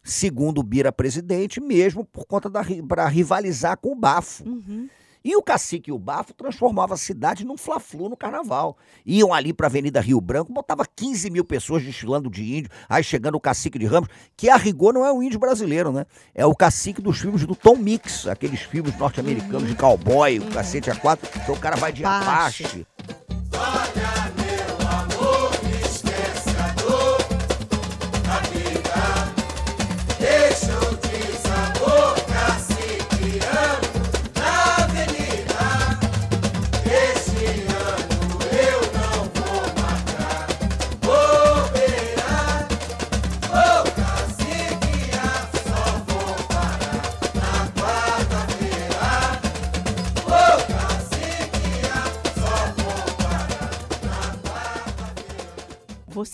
Segundo 0.00 0.60
o 0.60 0.62
Bira 0.62 0.92
presidente, 0.92 1.60
mesmo 1.60 2.04
por 2.04 2.24
conta 2.24 2.48
da 2.48 2.64
para 2.86 3.08
rivalizar 3.08 3.76
com 3.76 3.90
o 3.90 3.96
Bafo. 3.96 4.44
E 5.24 5.34
o 5.34 5.42
cacique 5.42 5.90
e 5.90 5.92
o 5.92 5.98
bafo 5.98 6.32
transformavam 6.32 6.94
a 6.94 6.96
cidade 6.96 7.44
num 7.44 7.56
fla-flu 7.56 8.08
no 8.08 8.16
carnaval. 8.16 8.78
Iam 9.04 9.34
ali 9.34 9.52
para 9.52 9.66
a 9.66 9.68
Avenida 9.68 10.00
Rio 10.00 10.20
Branco, 10.20 10.52
botava 10.52 10.86
15 10.86 11.30
mil 11.30 11.44
pessoas 11.44 11.82
desfilando 11.82 12.30
de 12.30 12.58
índio, 12.58 12.70
aí 12.88 13.02
chegando 13.02 13.34
o 13.34 13.40
cacique 13.40 13.76
de 13.76 13.86
Ramos, 13.86 14.08
que 14.36 14.48
a 14.48 14.56
rigor 14.56 14.94
não 14.94 15.04
é 15.04 15.10
o 15.10 15.20
índio 15.20 15.40
brasileiro, 15.40 15.90
né? 15.90 16.06
É 16.32 16.46
o 16.46 16.54
cacique 16.54 17.02
dos 17.02 17.18
filmes 17.18 17.44
do 17.44 17.56
Tom 17.56 17.74
Mix, 17.74 18.28
aqueles 18.28 18.60
filmes 18.60 18.96
norte-americanos 18.96 19.66
de 19.66 19.74
cowboy, 19.74 20.38
o 20.38 20.46
cacete 20.52 20.92
a 20.92 20.94
quatro, 20.94 21.28
então 21.42 21.56
o 21.56 21.58
cara 21.58 21.74
vai 21.74 21.92
de 21.92 22.04
Apache. 22.04 22.86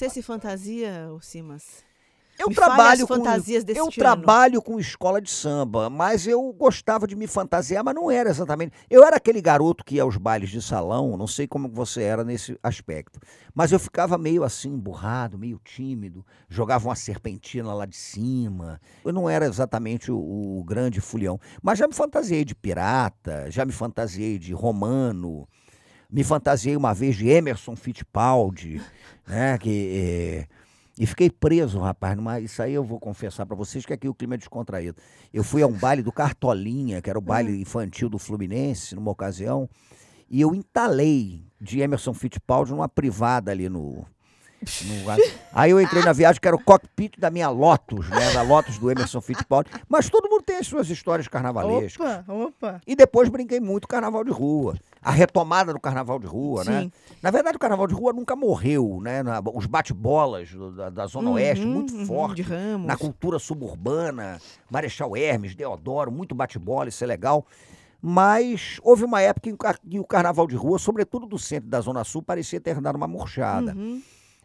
Você 0.03 0.11
se 0.11 0.23
fantasia, 0.23 1.09
Simas? 1.21 1.85
Eu 2.37 2.49
Me 2.49 2.57
trabalho 2.57 3.07
com 3.07 3.25
eu 3.69 3.85
ano. 3.85 3.93
trabalho 3.93 4.61
com 4.61 4.81
escola 4.81 5.23
de 5.23 5.31
samba, 5.31 5.89
mas 5.89 6.27
eu 6.27 6.53
gostava 6.55 7.07
de 7.07 7.15
me 7.15 7.29
fantasiar, 7.29 7.85
mas 7.85 7.95
não 7.95 8.11
era 8.11 8.29
exatamente. 8.29 8.73
Eu 8.91 9.05
era 9.05 9.15
aquele 9.15 9.41
garoto 9.41 9.85
que 9.85 9.95
ia 9.95 10.03
aos 10.03 10.17
bailes 10.17 10.51
de 10.51 10.61
salão, 10.61 11.17
não 11.17 11.29
sei 11.29 11.47
como 11.47 11.69
você 11.69 12.03
era 12.03 12.25
nesse 12.25 12.59
aspecto, 12.65 13.21
mas 13.55 13.71
eu 13.71 13.79
ficava 13.79 14.19
meio 14.19 14.43
assim, 14.43 14.77
burrado, 14.77 15.39
meio 15.39 15.61
tímido, 15.63 16.27
jogava 16.49 16.89
uma 16.89 16.97
serpentina 16.97 17.73
lá 17.73 17.87
de 17.87 17.97
cima. 17.97 18.81
Eu 19.05 19.13
não 19.13 19.31
era 19.31 19.47
exatamente 19.47 20.11
o, 20.11 20.19
o 20.19 20.65
grande 20.65 21.01
fulião, 21.01 21.39
mas 21.63 21.79
já 21.79 21.87
me 21.87 21.95
fantasiei 21.95 22.45
de 22.45 22.57
pirata, 22.57 23.49
já 23.53 23.65
me 23.65 23.71
fantasiei 23.71 24.37
de 24.37 24.53
romano. 24.53 25.47
Me 26.13 26.23
fantasiei 26.23 26.77
uma 26.77 26.93
vez 26.93 27.17
de 27.17 27.29
Emerson 27.29 27.75
Fittipaldi, 27.75 28.83
né? 29.27 29.57
Que, 29.57 30.47
eh, 30.47 30.47
e 30.99 31.07
fiquei 31.07 31.31
preso, 31.31 31.79
rapaz. 31.79 32.15
Numa, 32.17 32.39
isso 32.39 32.63
aí 32.63 32.75
eu 32.75 32.85
vou 32.85 33.01
confessar 33.01 33.47
pra 33.47 33.57
vocês 33.57 33.87
que 33.87 33.95
aqui 33.95 34.07
o 34.09 34.15
clima 34.15 34.35
é 34.35 34.37
descontraído. 34.37 34.97
Eu 35.33 35.43
fui 35.43 35.63
a 35.63 35.67
um 35.67 35.73
baile 35.73 36.03
do 36.03 36.13
Cartolinha, 36.13 37.01
que 37.01 37.09
era 37.09 37.19
o 37.19 37.23
baile 37.23 37.61
infantil 37.63 38.11
do 38.11 38.19
Fluminense, 38.19 38.95
numa 38.95 39.11
ocasião, 39.11 39.67
e 40.29 40.39
eu 40.41 40.55
entalei 40.55 41.43
de 41.59 41.81
Emerson 41.81 42.13
Fittipaldi 42.13 42.73
numa 42.73 42.89
privada 42.91 43.51
ali 43.51 43.71
no. 43.71 44.05
no- 44.83 45.23
Aí 45.53 45.71
eu 45.71 45.81
entrei 45.81 46.03
na 46.05 46.13
viagem 46.13 46.41
que 46.41 46.47
era 46.47 46.57
o 46.57 46.63
cockpit 46.63 47.19
da 47.19 47.31
minha 47.31 47.49
Lotus, 47.49 48.09
né? 48.11 48.33
Da 48.35 48.43
Lotus 48.43 48.77
do 48.79 48.91
Emerson 48.91 49.21
Fittipaldi. 49.23 49.71
Mas 49.89 50.11
todo 50.11 50.29
mundo 50.29 50.43
tem 50.43 50.59
as 50.59 50.67
suas 50.67 50.91
histórias 50.91 51.27
carnavalescas. 51.27 52.19
Opa, 52.29 52.33
opa. 52.33 52.81
E 52.87 52.95
depois 52.95 53.29
brinquei 53.31 53.61
muito 53.61 53.89
carnaval 53.89 54.23
de 54.25 54.31
rua. 54.31 54.77
A 55.03 55.11
retomada 55.11 55.73
do 55.73 55.81
carnaval 55.81 56.19
de 56.21 56.27
rua, 56.27 56.63
né? 56.65 56.83
Sim. 56.83 56.93
Na 57.21 57.31
verdade, 57.31 57.57
o 57.57 57.59
carnaval 57.59 57.89
de 57.89 57.95
rua 57.95 58.13
nunca 58.13 58.37
morreu, 58.37 59.01
né? 59.03 59.23
Na- 59.23 59.43
os 59.53 59.67
bate-bolas 59.67 60.49
da, 60.77 60.91
da 60.91 61.07
Zona 61.07 61.31
Oeste, 61.31 61.67
Uhum, 61.67 61.73
muito 61.73 61.93
uhum, 61.95 62.07
forte. 62.07 62.45
Na 62.85 62.97
cultura 62.97 63.39
suburbana, 63.41 64.41
Marechal 64.71 65.17
Hermes, 65.17 65.57
Deodoro, 65.57 66.13
muito 66.13 66.35
bate-bola, 66.37 66.89
isso 66.89 67.03
é 67.03 67.07
legal. 67.07 67.45
Mas 68.01 68.81
houve 68.83 69.05
uma 69.05 69.21
época 69.21 69.49
em 69.49 69.57
que 69.89 69.99
o 69.99 70.05
carnaval 70.05 70.47
de 70.47 70.57
rua, 70.57 70.79
sobretudo 70.79 71.27
do 71.27 71.39
centro 71.39 71.69
da 71.69 71.81
Zona 71.81 72.05
Sul, 72.05 72.23
parecia 72.23 72.61
ter 72.61 72.81
dado 72.81 72.97
uma 72.97 73.07
murchada. 73.09 73.75
Uhum. 73.75 74.03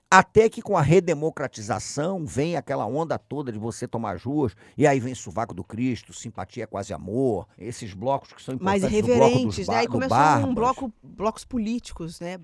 Até 0.10 0.48
que 0.50 0.62
com 0.62 0.78
a 0.78 0.82
redemocratização 0.82 2.26
vem 2.26 2.56
aquela 2.56 2.86
onda 2.86 3.20
toda 3.20 3.52
de 3.52 3.60
você 3.60 3.86
tomar 3.86 4.16
as 4.16 4.24
ruas, 4.24 4.56
e 4.78 4.88
aí 4.88 5.00
vem 5.02 5.14
Sovaco 5.14 5.54
do 5.54 5.66
Cristo, 5.66 6.14
Simpatia 6.14 6.64
é 6.64 6.66
Quase 6.66 6.94
Amor, 6.94 7.46
esses 7.58 7.94
blocos 7.94 8.32
que 8.32 8.42
são 8.42 8.58
Mais 8.62 8.84
importantes 8.84 9.02
do 9.02 9.18
bloco 9.18 9.46
dos 9.48 9.58
irreverentes, 9.58 9.68
ba- 9.68 9.74
né? 9.74 9.80
Aí 9.80 9.88
começou 9.88 10.50
um 10.50 10.56
bloco, 10.56 10.94
blocos 11.04 11.44
políticos, 11.44 12.22
né? 12.22 12.38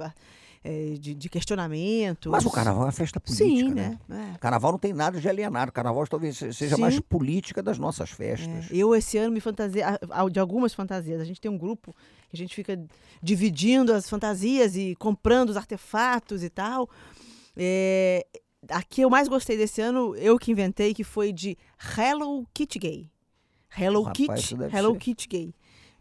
é, 0.63 0.93
de, 0.97 1.13
de 1.13 1.29
questionamento. 1.29 2.29
Mas 2.31 2.45
o 2.45 2.49
carnaval 2.51 2.83
é 2.83 2.85
uma 2.85 2.91
festa 2.91 3.19
política, 3.19 3.45
Sim, 3.45 3.73
né? 3.73 3.99
né? 4.07 4.31
É. 4.35 4.37
Carnaval 4.39 4.71
não 4.71 4.79
tem 4.79 4.93
nada 4.93 5.19
de 5.19 5.27
alienado. 5.27 5.71
Carnaval 5.71 6.07
talvez 6.07 6.37
se- 6.37 6.53
seja 6.53 6.77
mais 6.77 6.95
Sim. 6.95 7.01
política 7.01 7.61
das 7.61 7.77
nossas 7.77 8.09
festas. 8.11 8.71
É, 8.71 8.75
eu 8.75 8.95
esse 8.95 9.17
ano 9.17 9.33
me 9.33 9.41
fantasia 9.41 9.99
de 10.31 10.39
algumas 10.39 10.73
fantasias. 10.73 11.19
A 11.19 11.25
gente 11.25 11.41
tem 11.41 11.51
um 11.51 11.57
grupo 11.57 11.93
que 12.29 12.35
a 12.35 12.37
gente 12.37 12.55
fica 12.55 12.79
dividindo 13.21 13.91
as 13.93 14.09
fantasias 14.09 14.75
e 14.77 14.95
comprando 14.95 15.49
os 15.49 15.57
artefatos 15.57 16.43
e 16.43 16.49
tal. 16.49 16.89
É, 17.55 18.25
a 18.69 18.81
que 18.81 19.01
eu 19.01 19.09
mais 19.09 19.27
gostei 19.27 19.57
desse 19.57 19.81
ano, 19.81 20.15
eu 20.15 20.37
que 20.37 20.51
inventei, 20.51 20.93
que 20.93 21.03
foi 21.03 21.31
de 21.31 21.57
Hello 21.97 22.47
Kitty 22.53 22.79
Gay. 22.79 23.11
Hello 23.77 24.03
Rapaz, 24.03 24.47
Kitty, 24.47 24.63
Hello 24.75 24.93
ser. 24.93 24.99
Kitty 24.99 25.27
Gay. 25.27 25.55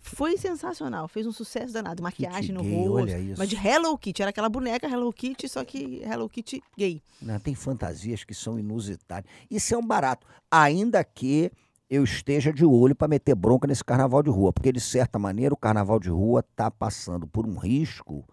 Foi 0.05 0.37
sensacional, 0.37 1.07
fez 1.07 1.27
um 1.27 1.33
sucesso 1.33 1.73
danado. 1.73 2.03
Maquiagem 2.03 2.53
no 2.53 2.63
gay, 2.63 2.87
rosto. 2.87 3.39
Mas 3.39 3.49
de 3.49 3.57
Hello 3.57 3.97
Kitty, 3.97 4.21
era 4.21 4.31
aquela 4.31 4.49
boneca 4.49 4.89
Hello 4.89 5.13
Kitty, 5.13 5.49
só 5.49 5.65
que 5.65 6.03
Hello 6.03 6.29
Kitty 6.29 6.61
gay. 6.77 7.01
Né? 7.21 7.39
Tem 7.39 7.55
fantasias 7.55 8.25
que 8.25 8.35
são 8.35 8.59
inusitadas. 8.59 9.31
Isso 9.49 9.75
é 9.75 9.79
um 9.79 9.87
barato. 9.87 10.27
Ainda 10.51 11.05
que 11.05 11.53
eu 11.89 12.03
esteja 12.03 12.53
de 12.53 12.65
olho 12.65 12.97
para 12.97 13.07
meter 13.07 13.35
bronca 13.35 13.69
nesse 13.69 13.85
carnaval 13.85 14.23
de 14.23 14.31
rua, 14.31 14.53
porque 14.53 14.73
de 14.73 14.81
certa 14.81 15.19
maneira 15.19 15.55
o 15.55 15.59
carnaval 15.59 16.01
de 16.01 16.11
rua 16.11 16.41
está 16.41 16.69
passando 16.69 17.27
por 17.27 17.47
um 17.47 17.57
risco 17.57 18.25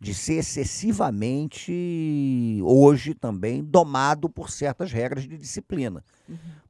de 0.00 0.14
ser 0.14 0.34
excessivamente, 0.34 2.60
hoje 2.62 3.14
também, 3.14 3.64
domado 3.64 4.28
por 4.28 4.50
certas 4.50 4.92
regras 4.92 5.24
de 5.24 5.36
disciplina. 5.36 6.04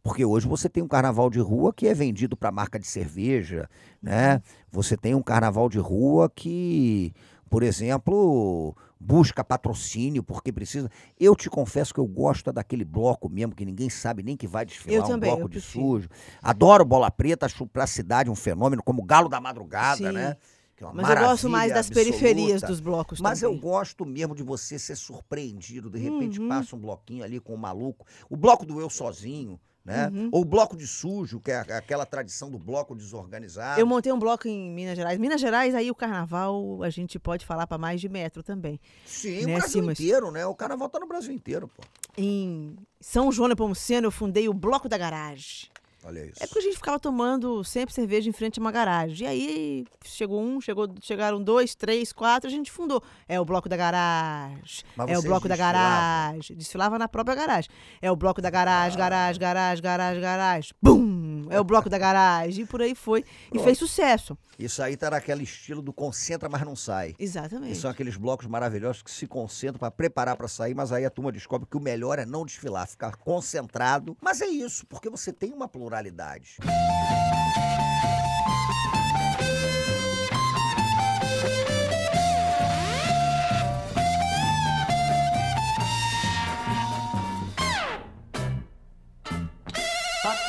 Porque 0.03 0.25
hoje 0.25 0.47
você 0.47 0.69
tem 0.69 0.83
um 0.83 0.88
carnaval 0.88 1.29
de 1.29 1.41
rua 1.41 1.73
que 1.73 1.87
é 1.87 1.95
vendido 1.95 2.37
para 2.37 2.51
marca 2.51 2.79
de 2.79 2.87
cerveja, 2.87 3.69
né? 4.03 4.41
Você 4.71 4.97
tem 4.97 5.14
um 5.14 5.23
carnaval 5.23 5.69
de 5.69 5.79
rua 5.79 6.31
que, 6.35 7.12
por 7.51 7.62
exemplo, 7.62 8.75
busca 8.99 9.45
patrocínio 9.45 10.23
porque 10.23 10.51
precisa. 10.51 10.91
Eu 11.21 11.37
te 11.37 11.51
confesso 11.51 11.93
que 11.93 12.01
eu 12.01 12.07
gosto 12.07 12.53
daquele 12.53 12.85
bloco 12.85 13.29
mesmo, 13.29 13.55
que 13.55 13.64
ninguém 13.64 13.91
sabe 13.91 14.23
nem 14.23 14.37
que 14.37 14.47
vai 14.47 14.64
desfilar, 14.64 14.97
Eu 14.97 15.05
um 15.05 15.09
também, 15.09 15.35
bloco 15.35 15.51
de 15.51 15.61
sujo. 15.61 16.09
Adoro 16.41 16.85
bola 16.85 17.11
preta, 17.11 17.45
acho 17.45 17.67
pra 17.67 17.87
cidade 17.87 18.31
um 18.31 18.35
fenômeno, 18.35 18.83
como 18.83 19.03
o 19.03 19.05
Galo 19.05 19.29
da 19.29 19.41
Madrugada, 19.41 20.09
Sim. 20.09 20.12
né? 20.12 20.37
Que 20.79 20.85
é 20.85 20.87
uma 20.87 20.95
Mas 20.95 21.11
eu 21.11 21.17
gosto 21.17 21.49
mais 21.51 21.75
das 21.75 21.91
periferias 21.91 22.62
absoluta. 22.62 22.67
dos 22.69 22.81
blocos 22.81 23.21
Mas 23.21 23.41
também. 23.41 23.57
eu 23.57 23.61
gosto 23.61 24.07
mesmo 24.07 24.33
de 24.35 24.45
você 24.45 24.79
ser 24.79 24.95
surpreendido. 24.97 25.91
De 25.91 25.99
repente 25.99 26.41
Uhum. 26.41 26.49
passa 26.49 26.77
um 26.77 26.79
bloquinho 26.79 27.25
ali 27.25 27.41
com 27.41 27.53
um 27.55 27.59
maluco. 27.59 28.07
O 28.31 28.37
bloco 28.37 28.64
do 28.64 28.81
eu 28.81 28.88
sozinho, 28.88 29.59
né? 29.85 30.09
Uhum. 30.14 30.29
Ou 30.31 30.43
o 30.43 30.45
bloco 30.45 30.77
de 30.77 30.87
sujo, 30.87 31.41
que 31.41 31.51
é 31.51 31.59
aquela 31.59 32.07
tradição 32.07 32.49
do 32.49 32.59
bloco 32.61 32.95
desorganizado. 32.95 33.81
Eu 33.81 33.87
montei 33.88 34.12
um 34.12 34.19
bloco 34.21 34.47
em 34.47 34.71
Minas 34.71 34.97
Gerais. 34.97 35.19
Minas 35.19 35.41
Gerais, 35.41 35.75
aí 35.75 35.91
o 35.91 35.95
carnaval, 35.97 36.81
a 36.85 36.91
gente 36.91 37.19
pode 37.19 37.45
falar 37.45 37.67
para 37.67 37.77
mais 37.79 38.01
de 38.01 38.09
metro 38.09 38.43
também. 38.45 38.79
Sim, 39.05 39.47
né, 39.47 39.55
o 39.55 39.59
Brasil 39.59 39.81
Simas? 39.83 39.99
inteiro, 39.99 40.31
né? 40.31 40.47
O 40.47 40.55
carnaval 40.55 40.88
tá 40.88 41.01
no 41.01 41.09
Brasil 41.09 41.33
inteiro, 41.33 41.67
pô. 41.67 41.83
Em 42.17 42.77
São 43.01 43.33
João 43.33 43.49
Nepomuceno, 43.49 44.07
eu 44.07 44.11
fundei 44.12 44.49
o 44.49 44.55
Bloco 44.55 44.88
da 44.88 44.97
Garagem. 44.99 45.69
Olha 46.04 46.24
isso. 46.24 46.42
É 46.42 46.46
porque 46.46 46.61
a 46.61 46.62
gente 46.62 46.76
ficava 46.76 46.98
tomando 46.98 47.62
sempre 47.64 47.94
cerveja 47.94 48.28
em 48.28 48.32
frente 48.32 48.58
a 48.58 48.62
uma 48.62 48.70
garagem. 48.70 49.26
E 49.26 49.30
aí 49.30 49.84
chegou 50.04 50.40
um, 50.40 50.61
chegou, 50.61 50.88
chegaram 51.00 51.42
dois, 51.42 51.74
três, 51.74 52.12
quatro, 52.12 52.48
a 52.48 52.50
gente 52.50 52.70
fundou. 52.70 53.02
É 53.28 53.40
o 53.40 53.44
bloco 53.44 53.68
da 53.68 53.76
garagem. 53.76 54.84
Mas 54.96 55.11
é 55.11 55.18
o 55.18 55.22
bloco 55.22 55.48
da 55.48 55.54
desfilavam? 55.54 55.82
garagem. 55.82 56.56
Desfilava 56.56 56.98
na 56.98 57.08
própria 57.08 57.34
garagem. 57.34 57.70
É 58.00 58.11
o 58.11 58.16
bloco 58.16 58.40
da 58.40 58.48
garagem, 58.48 58.96
garagem, 58.98 59.40
garagem, 59.40 59.82
garagem, 59.82 60.22
garagem. 60.22 60.72
Bum! 60.80 61.08
É 61.50 61.61
o 61.61 61.64
bloco 61.64 61.88
da 61.88 61.98
garagem. 61.98 62.64
E 62.64 62.66
por 62.66 62.80
aí 62.82 62.94
foi. 62.94 63.20
E 63.20 63.50
Pronto. 63.50 63.64
fez 63.64 63.78
sucesso. 63.78 64.37
Isso 64.58 64.82
aí 64.82 64.96
tá 64.96 65.11
naquele 65.11 65.44
estilo 65.44 65.80
do 65.80 65.92
concentra, 65.92 66.48
mas 66.48 66.62
não 66.62 66.74
sai. 66.74 67.14
E 67.18 67.24
Exatamente. 67.24 67.78
são 67.78 67.88
aqueles 67.90 68.16
blocos 68.16 68.46
maravilhosos 68.46 69.02
que 69.02 69.11
se 69.11 69.26
concentram 69.26 69.78
para 69.78 69.90
preparar 69.90 70.37
para 70.37 70.48
sair, 70.48 70.74
mas 70.74 70.90
aí 70.90 71.04
a 71.04 71.11
turma 71.11 71.30
descobre 71.30 71.68
que 71.70 71.76
o 71.76 71.80
melhor 71.80 72.18
é 72.18 72.26
não 72.26 72.44
desfilar, 72.44 72.88
ficar 72.88 73.16
concentrado. 73.16 74.16
Mas 74.20 74.40
é 74.40 74.46
isso, 74.46 74.84
porque 74.87 75.08
você 75.08 75.32
tem 75.32 75.52
uma 75.52 75.68
pluralidade. 75.68 76.56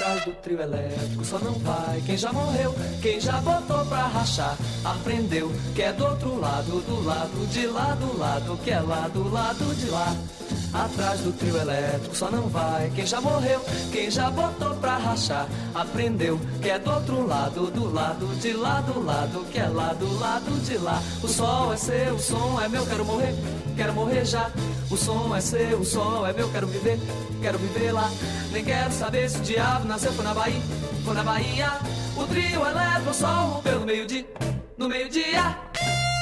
Atrás 0.09 0.25
do 0.25 0.31
trio 0.41 0.59
elétrico 0.59 1.23
só 1.23 1.37
não 1.37 1.53
vai 1.53 2.01
quem 2.03 2.17
já 2.17 2.33
morreu, 2.33 2.73
quem 2.99 3.19
já 3.19 3.39
botou 3.41 3.85
pra 3.85 4.07
rachar, 4.07 4.57
aprendeu 4.83 5.51
que 5.75 5.83
é 5.83 5.93
do 5.93 6.03
outro 6.03 6.39
lado, 6.39 6.81
do 6.81 7.05
lado 7.05 7.47
de 7.51 7.67
lá, 7.67 7.93
do 7.93 8.17
lado 8.17 8.57
que 8.63 8.71
é 8.71 8.79
lá, 8.79 9.07
do 9.07 9.31
lado 9.31 9.75
de 9.75 9.87
lá. 9.91 10.15
Atrás 10.73 11.21
do 11.21 11.31
trio 11.33 11.57
elétrico 11.57 12.15
só 12.15 12.29
não 12.29 12.47
vai 12.47 12.91
quem 12.95 13.05
já 13.05 13.19
morreu, 13.19 13.59
quem 13.91 14.11
já 14.11 14.29
botou 14.29 14.75
pra 14.75 14.97
rachar, 14.97 15.47
aprendeu 15.73 16.39
que 16.61 16.69
é 16.69 16.77
do 16.77 16.91
outro 16.91 17.25
lado, 17.25 17.71
do 17.71 17.91
lado 17.91 18.27
de 18.39 18.53
lá, 18.53 18.81
do 18.81 19.03
lado 19.03 19.45
que 19.51 19.59
é 19.59 19.67
lá, 19.67 19.93
do 19.93 20.19
lado 20.19 20.63
de 20.63 20.77
lá. 20.77 21.01
O 21.23 21.27
sol 21.27 21.73
é 21.73 21.77
seu, 21.77 22.15
o 22.15 22.19
som 22.19 22.61
é 22.61 22.69
meu, 22.69 22.85
quero 22.85 23.03
morrer, 23.03 23.33
quero 23.75 23.93
morrer 23.93 24.25
já. 24.25 24.51
O 24.91 24.97
som 24.97 25.35
é 25.35 25.41
seu, 25.41 25.79
o 25.79 25.85
sol 25.85 26.25
é 26.27 26.33
meu, 26.33 26.49
quero 26.51 26.67
viver, 26.67 26.99
quero 27.41 27.57
viver 27.57 27.91
lá. 27.91 28.09
Nem 28.51 28.63
quero 28.63 28.91
saber 28.91 29.29
se 29.29 29.37
o 29.37 29.41
diabo 29.41 29.87
nasceu 29.87 30.11
foi 30.13 30.23
na 30.23 30.33
Bahia, 30.33 30.61
foi 31.03 31.13
na 31.15 31.23
Bahia. 31.23 31.71
O 32.15 32.27
trio 32.27 32.65
elétrico 32.65 33.13
só 33.13 33.27
rompeu 33.27 33.79
no 33.79 33.85
meio-dia, 33.85 34.25
no 34.77 34.87
meio-dia. 34.87 35.57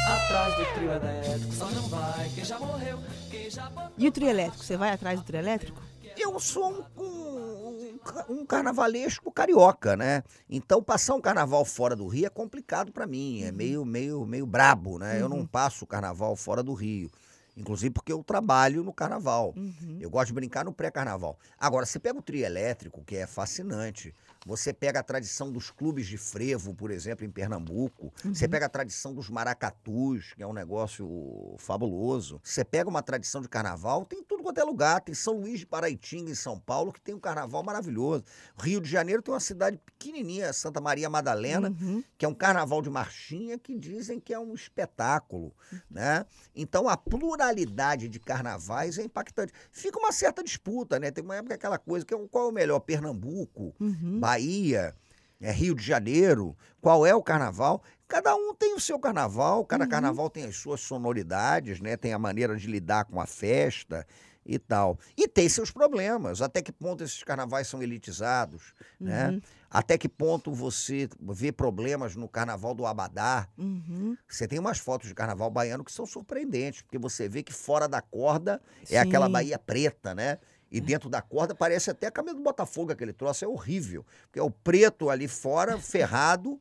Atrás 0.08 0.56
do 0.56 0.66
trio 0.74 0.92
elétrico 0.92 1.54
só 1.54 1.70
não 1.70 1.84
vai 1.90 2.30
quem 2.30 2.46
já 2.46 2.58
morreu, 2.58 2.98
quem 3.30 3.50
já 3.50 3.70
botou. 3.70 3.92
E 3.98 4.08
o 4.08 4.12
trio 4.12 4.30
elétrico? 4.30 4.64
Você 4.64 4.78
vai 4.78 4.92
atrás 4.92 5.20
do 5.20 5.26
trio 5.26 5.40
elétrico? 5.40 5.82
Eu 6.16 6.40
sou 6.40 6.86
um, 6.98 7.04
um, 7.04 8.00
um 8.30 8.46
carnavalesco 8.46 9.30
carioca, 9.32 9.98
né? 9.98 10.24
Então 10.50 10.82
passar 10.82 11.14
um 11.14 11.22
carnaval 11.22 11.66
fora 11.66 11.94
do 11.94 12.08
Rio 12.08 12.26
é 12.26 12.30
complicado 12.30 12.92
para 12.92 13.06
mim, 13.06 13.44
é 13.44 13.52
meio, 13.52 13.84
meio, 13.84 14.26
meio 14.26 14.46
brabo, 14.48 14.98
né? 14.98 15.22
Eu 15.22 15.28
não 15.28 15.46
passo 15.46 15.84
o 15.84 15.88
carnaval 15.88 16.38
fora 16.38 16.64
do 16.64 16.74
Rio. 16.74 17.12
Inclusive 17.58 17.90
porque 17.92 18.14
eu 18.14 18.24
trabalho 18.24 18.84
no 18.84 18.94
carnaval. 18.94 19.54
Eu 20.00 20.10
gosto 20.10 20.28
de 20.28 20.34
brincar 20.34 20.64
no 20.64 20.72
pré-carnaval. 20.72 21.38
Agora, 21.60 21.86
você 21.86 22.00
pega 22.00 22.18
o 22.20 22.22
trio 22.22 22.46
elétrico, 22.46 23.04
que 23.04 23.16
é 23.18 23.26
fascinante. 23.26 24.14
Você 24.48 24.72
pega 24.72 25.02
a 25.02 25.04
tradição 25.04 25.52
dos 25.52 25.70
clubes 25.70 26.08
de 26.08 26.18
frevo, 26.18 26.74
por 26.74 26.90
exemplo, 26.90 27.26
em 27.26 27.30
Pernambuco. 27.30 28.14
Você 28.24 28.48
pega 28.48 28.66
a 28.66 28.70
tradição 28.70 29.14
dos 29.14 29.30
maracatus, 29.30 30.34
que 30.36 30.42
é 30.42 30.48
um 30.48 30.54
negócio 30.54 31.54
fabuloso. 31.58 32.40
Você 32.42 32.64
pega 32.64 32.90
uma 32.90 33.04
tradição 33.04 33.42
de 33.42 33.50
carnaval, 33.50 34.06
tem 34.06 34.24
tudo 34.24 34.42
quanto 34.44 34.60
é 34.60 34.64
lugar. 34.64 35.02
Tem 35.02 35.14
São 35.14 35.34
Luís 35.40 35.60
de 35.60 35.66
Paraitinga, 35.66 36.32
em 36.32 36.36
São 36.36 36.58
Paulo, 36.58 36.94
que 36.94 37.02
tem 37.02 37.14
um 37.14 37.20
carnaval 37.20 37.62
maravilhoso. 37.62 38.24
Rio 38.58 38.80
de 38.80 38.90
Janeiro 38.90 39.22
tem 39.22 39.34
uma 39.34 39.40
cidade 39.40 39.78
pequenininha, 39.86 40.54
Santa 40.54 40.80
Maria 40.80 41.10
Madalena, 41.10 41.70
Uhum. 41.70 42.02
que 42.18 42.26
é 42.26 42.30
um 42.30 42.34
carnaval 42.34 42.82
de 42.82 42.90
marchinha 42.90 43.58
que 43.60 43.78
dizem 43.78 44.20
que 44.20 44.34
é 44.34 44.40
um 44.40 44.54
espetáculo, 44.54 45.54
né? 45.92 46.26
Então 46.56 46.88
a 46.88 46.96
pluralidade 46.96 48.08
de 48.08 48.20
carnavais 48.20 48.98
é 48.98 49.04
impactante. 49.04 49.52
Fica 49.72 50.00
uma 50.00 50.12
certa 50.12 50.44
disputa, 50.44 51.00
né? 51.00 51.12
Tem 51.12 51.24
uma 51.24 51.36
época 51.36 51.56
aquela 51.56 51.78
coisa 51.78 52.06
que 52.06 52.14
é 52.14 52.18
o- 52.18 52.28
qual 52.28 52.46
é 52.46 52.50
o 52.50 52.54
melhor, 52.54 52.80
Pernambuco, 52.80 53.76
Uhum. 53.80 54.20
Bahia, 54.20 54.37
é, 54.74 55.52
Rio 55.52 55.76
de 55.76 55.84
Janeiro, 55.84 56.56
qual 56.82 57.06
é 57.06 57.14
o 57.14 57.22
carnaval? 57.22 57.84
Cada 58.08 58.36
um 58.36 58.54
tem 58.54 58.74
o 58.74 58.80
seu 58.80 58.98
carnaval, 59.00 59.66
cada 59.66 59.84
Uhum. 59.84 59.90
carnaval 59.90 60.30
tem 60.30 60.46
as 60.46 60.56
suas 60.56 60.80
sonoridades, 60.82 61.82
né? 61.82 61.98
Tem 61.98 62.14
a 62.14 62.20
maneira 62.20 62.56
de 62.56 62.68
lidar 62.68 63.06
com 63.06 63.20
a 63.20 63.26
festa 63.26 64.08
e 64.46 64.58
tal. 64.58 64.98
E 65.18 65.28
tem 65.28 65.50
seus 65.50 65.72
problemas. 65.72 66.42
Até 66.42 66.62
que 66.62 66.72
ponto 66.72 67.04
esses 67.04 67.22
carnavais 67.22 67.68
são 67.68 67.84
elitizados, 67.84 68.74
né? 69.00 69.30
Uhum. 69.32 69.42
Até 69.70 69.98
que 69.98 70.08
ponto 70.08 70.54
você 70.54 71.10
vê 71.20 71.52
problemas 71.52 72.16
no 72.16 72.30
carnaval 72.30 72.74
do 72.74 72.86
Abadá? 72.86 73.50
Uhum. 73.58 74.16
Você 74.26 74.48
tem 74.48 74.58
umas 74.58 74.78
fotos 74.80 75.10
de 75.10 75.14
carnaval 75.14 75.52
baiano 75.52 75.84
que 75.84 75.92
são 75.92 76.06
surpreendentes, 76.06 76.82
porque 76.82 76.98
você 76.98 77.28
vê 77.28 77.44
que 77.44 77.52
fora 77.54 77.90
da 77.90 78.02
corda 78.02 78.62
é 78.90 78.98
aquela 78.98 79.26
Sim. 79.26 79.34
Bahia 79.34 79.60
preta, 79.60 80.16
né? 80.16 80.40
E 80.72 80.82
dentro 80.82 81.10
da 81.10 81.22
corda 81.22 81.56
parece 81.56 81.90
até 81.90 82.08
a 82.08 82.12
camisa 82.12 82.36
do 82.36 82.42
Botafogo, 82.42 82.92
aquele 82.92 83.14
troço 83.14 83.46
é 83.46 83.48
horrível. 83.48 84.06
Porque 84.24 84.40
é 84.40 84.44
o 84.44 84.52
preto 84.52 85.10
ali 85.10 85.28
fora, 85.28 85.78
ferrado, 85.80 86.60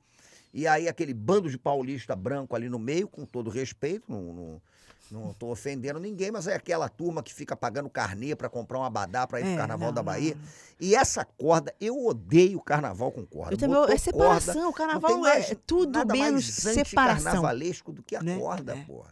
e 0.55 0.67
aí 0.67 0.89
aquele 0.89 1.13
bando 1.13 1.51
de 1.51 1.59
paulista 1.59 2.15
branco 2.15 2.55
ali 2.55 2.69
no 2.69 2.79
meio, 2.79 3.09
com 3.09 3.25
todo 3.27 3.51
respeito, 3.51 4.05
não, 4.11 4.23
não, 4.33 4.63
não 5.11 5.33
tô 5.35 5.49
ofendendo 5.51 5.99
ninguém, 6.01 6.31
mas 6.31 6.47
é 6.47 6.55
aquela 6.55 6.89
turma 6.89 7.23
que 7.23 7.35
fica 7.35 7.55
pagando 7.57 7.91
carnê 7.91 8.35
para 8.35 8.49
comprar 8.49 8.79
um 8.79 8.85
abadá 8.85 9.27
para 9.27 9.41
ir 9.41 9.45
pro 9.45 9.53
É, 9.53 9.57
carnaval 9.57 9.89
não, 9.89 9.95
da 9.95 10.03
Bahia. 10.03 10.35
não. 10.35 10.43
E 10.81 10.95
essa 10.95 11.25
corda, 11.25 11.75
eu 11.81 12.07
odeio 12.07 12.61
carnaval 12.61 13.11
com 13.13 13.27
corda. 13.27 13.55
Eu 13.55 13.59
também, 13.59 13.77
Botou 13.77 13.95
é 13.95 13.99
separação. 13.99 14.55
corda, 14.55 14.69
o 14.69 14.73
carnaval 14.73 15.19
mais 15.19 15.51
é 15.51 15.55
tudo 15.67 16.07
menos 16.07 16.63
mais 16.65 16.77
separação. 16.77 17.17
anticarnavalesco 17.17 17.93
do 17.93 18.03
que 18.03 18.15
a 18.17 18.23
né? 18.23 18.39
corda, 18.39 18.75
É. 18.77 18.85
porra. 18.85 19.11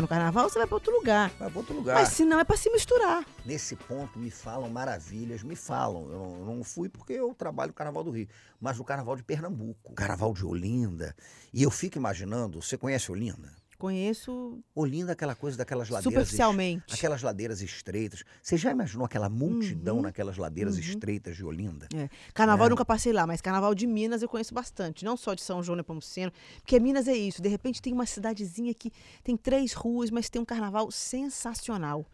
No 0.00 0.08
carnaval, 0.08 0.48
você 0.48 0.58
vai 0.58 0.66
para 0.66 0.76
outro 0.76 0.92
lugar. 0.92 1.30
Vai 1.38 1.50
pra 1.50 1.58
outro 1.58 1.74
lugar. 1.74 1.94
Mas 1.94 2.08
se 2.10 2.24
não, 2.24 2.40
é 2.40 2.44
para 2.44 2.56
se 2.56 2.70
misturar. 2.70 3.24
Nesse 3.44 3.76
ponto 3.76 4.18
me 4.18 4.30
falam 4.30 4.68
maravilhas, 4.70 5.42
me 5.42 5.56
falam. 5.56 6.10
Eu 6.10 6.18
não, 6.18 6.38
eu 6.38 6.56
não 6.56 6.64
fui 6.64 6.88
porque 6.88 7.12
eu 7.12 7.34
trabalho 7.34 7.68
no 7.68 7.74
Carnaval 7.74 8.04
do 8.04 8.10
Rio, 8.10 8.28
mas 8.60 8.78
no 8.78 8.84
Carnaval 8.84 9.16
de 9.16 9.22
Pernambuco, 9.22 9.94
Carnaval 9.94 10.32
de 10.32 10.44
Olinda. 10.44 11.14
E 11.52 11.62
eu 11.62 11.70
fico 11.70 11.98
imaginando, 11.98 12.62
você 12.62 12.78
conhece 12.78 13.10
Olinda? 13.10 13.52
Conheço 13.80 14.58
Olinda 14.74 15.12
aquela 15.12 15.34
coisa 15.34 15.56
daquelas 15.56 15.88
ladeiras. 15.88 16.12
superficialmente. 16.12 16.92
Aquelas 16.94 17.22
ladeiras 17.22 17.62
estreitas. 17.62 18.22
Você 18.42 18.56
já 18.56 18.70
imaginou 18.70 19.06
aquela 19.06 19.28
multidão 19.28 19.96
Uhum, 19.96 20.02
naquelas 20.02 20.36
ladeiras 20.36 20.74
uhum. 20.74 20.80
estreitas 20.82 21.34
de 21.36 21.44
Olinda? 21.44 21.88
É. 21.94 22.08
Carnaval 22.34 22.66
É. 22.66 22.68
eu 22.68 22.70
nunca 22.70 22.84
passei 22.84 23.12
lá, 23.12 23.26
mas 23.26 23.40
carnaval 23.40 23.74
de 23.74 23.86
Minas 23.86 24.20
eu 24.20 24.28
conheço 24.28 24.52
bastante. 24.54 25.04
Não 25.04 25.16
só 25.16 25.32
de 25.32 25.40
São 25.42 25.62
João 25.62 25.76
e 25.76 25.78
Nepomuceno, 25.78 26.30
porque 26.58 26.78
Minas 26.78 27.08
é 27.08 27.16
isso. 27.16 27.40
De 27.40 27.48
repente 27.48 27.80
tem 27.80 27.92
uma 27.92 28.04
cidadezinha 28.06 28.74
que 28.74 28.92
tem 29.24 29.36
três 29.36 29.72
ruas, 29.72 30.10
mas 30.10 30.28
tem 30.28 30.40
um 30.42 30.44
carnaval 30.44 30.90
sensacional. 30.90 32.04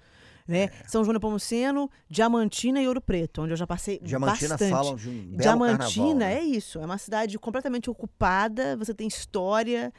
Né? 0.47 0.65
É. 0.65 0.71
São 0.87 1.03
João 1.03 1.15
Nepomuceno, 1.15 1.91
Diamantina 2.09 2.81
e 2.81 2.87
Ouro 2.87 3.01
Preto, 3.01 3.43
onde 3.43 3.53
eu 3.53 3.57
já 3.57 3.67
passei 3.67 3.99
Diamantina 4.01 4.51
bastante. 4.51 4.71
falam 4.71 4.95
de 4.95 5.09
um 5.09 5.13
belo 5.13 5.37
Diamantina 5.37 5.79
carnaval, 5.79 6.15
né? 6.15 6.35
é 6.35 6.43
isso, 6.43 6.79
é 6.79 6.85
uma 6.85 6.99
cidade 6.99 7.39
completamente 7.39 7.91
ocupada, 7.91 8.77
você 8.77 8.95
tem 8.95 9.09
história, 9.09 9.93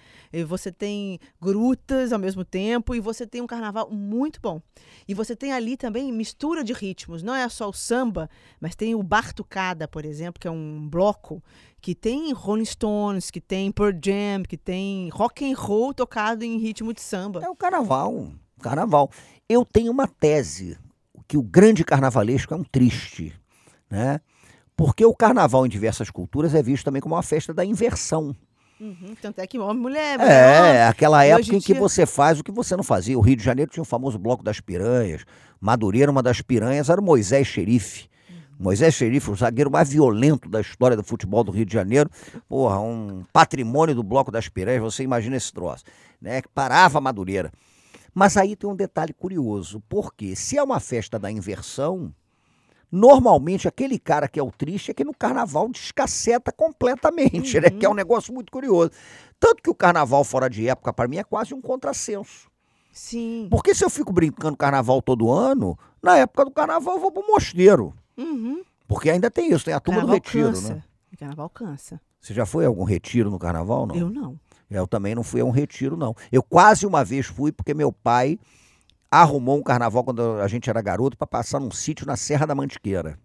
você 0.47 0.71
tem 0.71 1.19
grutas 1.41 2.13
ao 2.13 2.19
mesmo 2.19 2.45
tempo 2.45 2.95
e 2.95 2.99
você 2.99 3.27
tem 3.27 3.41
um 3.41 3.47
carnaval 3.47 3.89
muito 3.91 4.39
bom. 4.41 4.61
E 5.07 5.13
você 5.13 5.35
tem 5.35 5.51
ali 5.51 5.75
também 5.75 6.11
mistura 6.11 6.63
de 6.63 6.71
ritmos, 6.71 7.21
não 7.21 7.35
é 7.35 7.47
só 7.49 7.67
o 7.69 7.73
samba, 7.73 8.29
mas 8.59 8.75
tem 8.75 8.95
o 8.95 9.03
Bartucada, 9.03 9.87
por 9.87 10.05
exemplo, 10.05 10.39
que 10.39 10.47
é 10.47 10.51
um 10.51 10.87
bloco 10.89 11.43
que 11.81 11.93
tem 11.93 12.33
Rolling 12.33 12.65
Stones, 12.65 13.29
que 13.31 13.39
tem 13.39 13.71
Pearl 13.71 13.91
Jam, 13.91 14.43
que 14.47 14.57
tem 14.57 15.09
rock 15.09 15.49
and 15.49 15.57
roll 15.57 15.93
tocado 15.93 16.43
em 16.43 16.57
ritmo 16.57 16.93
de 16.93 17.01
samba. 17.01 17.41
É 17.43 17.49
o 17.49 17.55
carnaval. 17.55 18.31
Carnaval. 18.61 19.09
Eu 19.47 19.65
tenho 19.65 19.91
uma 19.91 20.07
tese 20.07 20.77
que 21.27 21.37
o 21.37 21.41
grande 21.41 21.83
carnavalesco 21.83 22.53
é 22.53 22.57
um 22.57 22.63
triste, 22.63 23.33
né? 23.89 24.19
Porque 24.75 25.03
o 25.05 25.13
carnaval 25.15 25.65
em 25.65 25.69
diversas 25.69 26.09
culturas 26.09 26.53
é 26.53 26.61
visto 26.61 26.85
também 26.85 27.01
como 27.01 27.15
uma 27.15 27.23
festa 27.23 27.53
da 27.53 27.65
inversão. 27.65 28.35
Uhum, 28.79 29.15
tanto 29.19 29.39
é 29.39 29.47
que 29.47 29.57
homem, 29.57 29.81
mulher, 29.81 30.19
mulher. 30.19 30.75
É, 30.75 30.87
aquela 30.87 31.25
época 31.25 31.55
em 31.55 31.59
que 31.59 31.73
dia- 31.73 31.81
você 31.81 32.05
faz 32.05 32.39
o 32.39 32.43
que 32.43 32.51
você 32.51 32.75
não 32.75 32.83
fazia. 32.83 33.17
O 33.17 33.21
Rio 33.21 33.35
de 33.35 33.43
Janeiro 33.43 33.71
tinha 33.71 33.81
o 33.81 33.85
famoso 33.85 34.19
Bloco 34.19 34.43
das 34.43 34.59
Piranhas. 34.59 35.25
Madureira, 35.59 36.11
uma 36.11 36.21
das 36.21 36.41
piranhas, 36.41 36.87
era 36.89 37.01
o 37.01 37.03
Moisés 37.03 37.47
Xerife. 37.47 38.07
Moisés 38.59 38.93
Xerife, 38.93 39.31
o 39.31 39.35
zagueiro 39.35 39.71
mais 39.71 39.89
violento 39.89 40.47
da 40.47 40.61
história 40.61 40.95
do 40.95 41.03
futebol 41.03 41.43
do 41.43 41.51
Rio 41.51 41.65
de 41.65 41.73
Janeiro. 41.73 42.09
Porra, 42.47 42.79
um 42.79 43.23
patrimônio 43.33 43.95
do 43.95 44.03
Bloco 44.03 44.31
das 44.31 44.47
Piranhas, 44.47 44.81
você 44.81 45.01
imagina 45.03 45.35
esse 45.35 45.51
troço. 45.51 45.83
Né? 46.21 46.41
Que 46.43 46.47
parava 46.49 46.99
a 46.99 47.01
Madureira. 47.01 47.51
Mas 48.17 48.35
aí 48.35 48.55
tem 48.55 48.67
um 48.67 48.75
detalhe 48.75 49.13
curioso, 49.13 49.79
porque 49.87 50.35
se 50.35 50.57
é 50.57 50.63
uma 50.63 50.79
festa 50.79 51.19
da 51.19 51.29
inversão, 51.29 52.11
normalmente 52.91 53.67
aquele 53.67 53.99
cara 53.99 54.27
que 54.27 54.39
é 54.39 54.43
o 54.43 54.49
triste 54.49 54.89
é 54.89 54.93
que 54.95 55.03
no 55.03 55.13
carnaval 55.13 55.69
descaceta 55.69 56.51
completamente, 56.51 57.59
né? 57.61 57.69
Que 57.69 57.85
é 57.85 57.89
um 57.89 57.93
negócio 57.93 58.33
muito 58.33 58.51
curioso. 58.51 58.89
Tanto 59.39 59.61
que 59.61 59.69
o 59.69 59.75
carnaval 59.75 60.23
fora 60.23 60.49
de 60.49 60.67
época, 60.67 60.91
para 60.91 61.07
mim, 61.07 61.17
é 61.17 61.23
quase 61.23 61.53
um 61.53 61.61
contrassenso. 61.61 62.49
Sim. 62.91 63.49
Porque 63.51 63.75
se 63.75 63.85
eu 63.85 63.89
fico 63.89 64.11
brincando 64.11 64.57
carnaval 64.57 64.99
todo 64.99 65.31
ano, 65.31 65.77
na 66.01 66.17
época 66.17 66.43
do 66.43 66.49
carnaval 66.49 66.95
eu 66.95 66.99
vou 66.99 67.11
pro 67.11 67.27
mosteiro. 67.27 67.93
Uhum. 68.17 68.63
Porque 68.87 69.11
ainda 69.11 69.29
tem 69.29 69.51
isso, 69.51 69.63
tem 69.63 69.75
a 69.75 69.79
turma 69.79 70.01
do 70.01 70.07
Carnaval 70.07 70.25
retiro, 70.25 70.53
cansa. 70.53 70.73
né? 70.73 70.83
Carnaval 71.19 71.49
cansa. 71.51 72.01
Você 72.19 72.33
já 72.33 72.47
foi 72.47 72.65
a 72.65 72.67
algum 72.67 72.83
retiro 72.83 73.29
no 73.29 73.37
carnaval, 73.37 73.85
não? 73.85 73.95
Eu 73.95 74.09
não. 74.09 74.39
Eu 74.69 74.87
também 74.87 75.15
não 75.15 75.23
fui 75.23 75.41
a 75.41 75.45
um 75.45 75.49
retiro, 75.49 75.95
não. 75.95 76.15
Eu 76.31 76.43
quase 76.43 76.85
uma 76.85 77.03
vez 77.03 77.25
fui 77.25 77.51
porque 77.51 77.73
meu 77.73 77.91
pai 77.91 78.37
arrumou 79.09 79.57
um 79.57 79.63
carnaval 79.63 80.03
quando 80.03 80.21
a 80.41 80.47
gente 80.47 80.69
era 80.69 80.81
garoto 80.81 81.17
para 81.17 81.25
passar 81.25 81.59
num 81.59 81.71
sítio 81.71 82.05
na 82.05 82.17
Serra 82.17 82.45
da 82.45 82.53
Mantiqueira. 82.53 83.17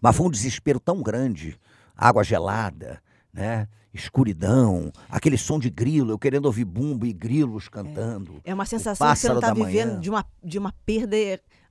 Mas 0.00 0.16
foi 0.16 0.26
um 0.26 0.30
desespero 0.30 0.80
tão 0.80 1.02
grande, 1.02 1.58
água 1.96 2.24
gelada, 2.24 3.00
né? 3.32 3.68
Escuridão, 3.94 4.92
aquele 5.08 5.38
som 5.38 5.58
de 5.58 5.70
grilo, 5.70 6.12
eu 6.12 6.18
querendo 6.18 6.44
ouvir 6.44 6.66
bumbo 6.66 7.06
e 7.06 7.12
grilos 7.14 7.66
cantando. 7.66 8.40
É 8.44 8.52
uma 8.52 8.66
sensação 8.66 9.10
que 9.10 9.18
você 9.18 9.28
não 9.28 9.36
está 9.36 9.54
vivendo 9.54 9.88
manhã. 9.88 10.00
de 10.00 10.10
uma, 10.10 10.26
de 10.44 10.58
uma 10.58 10.74
perda 10.84 11.16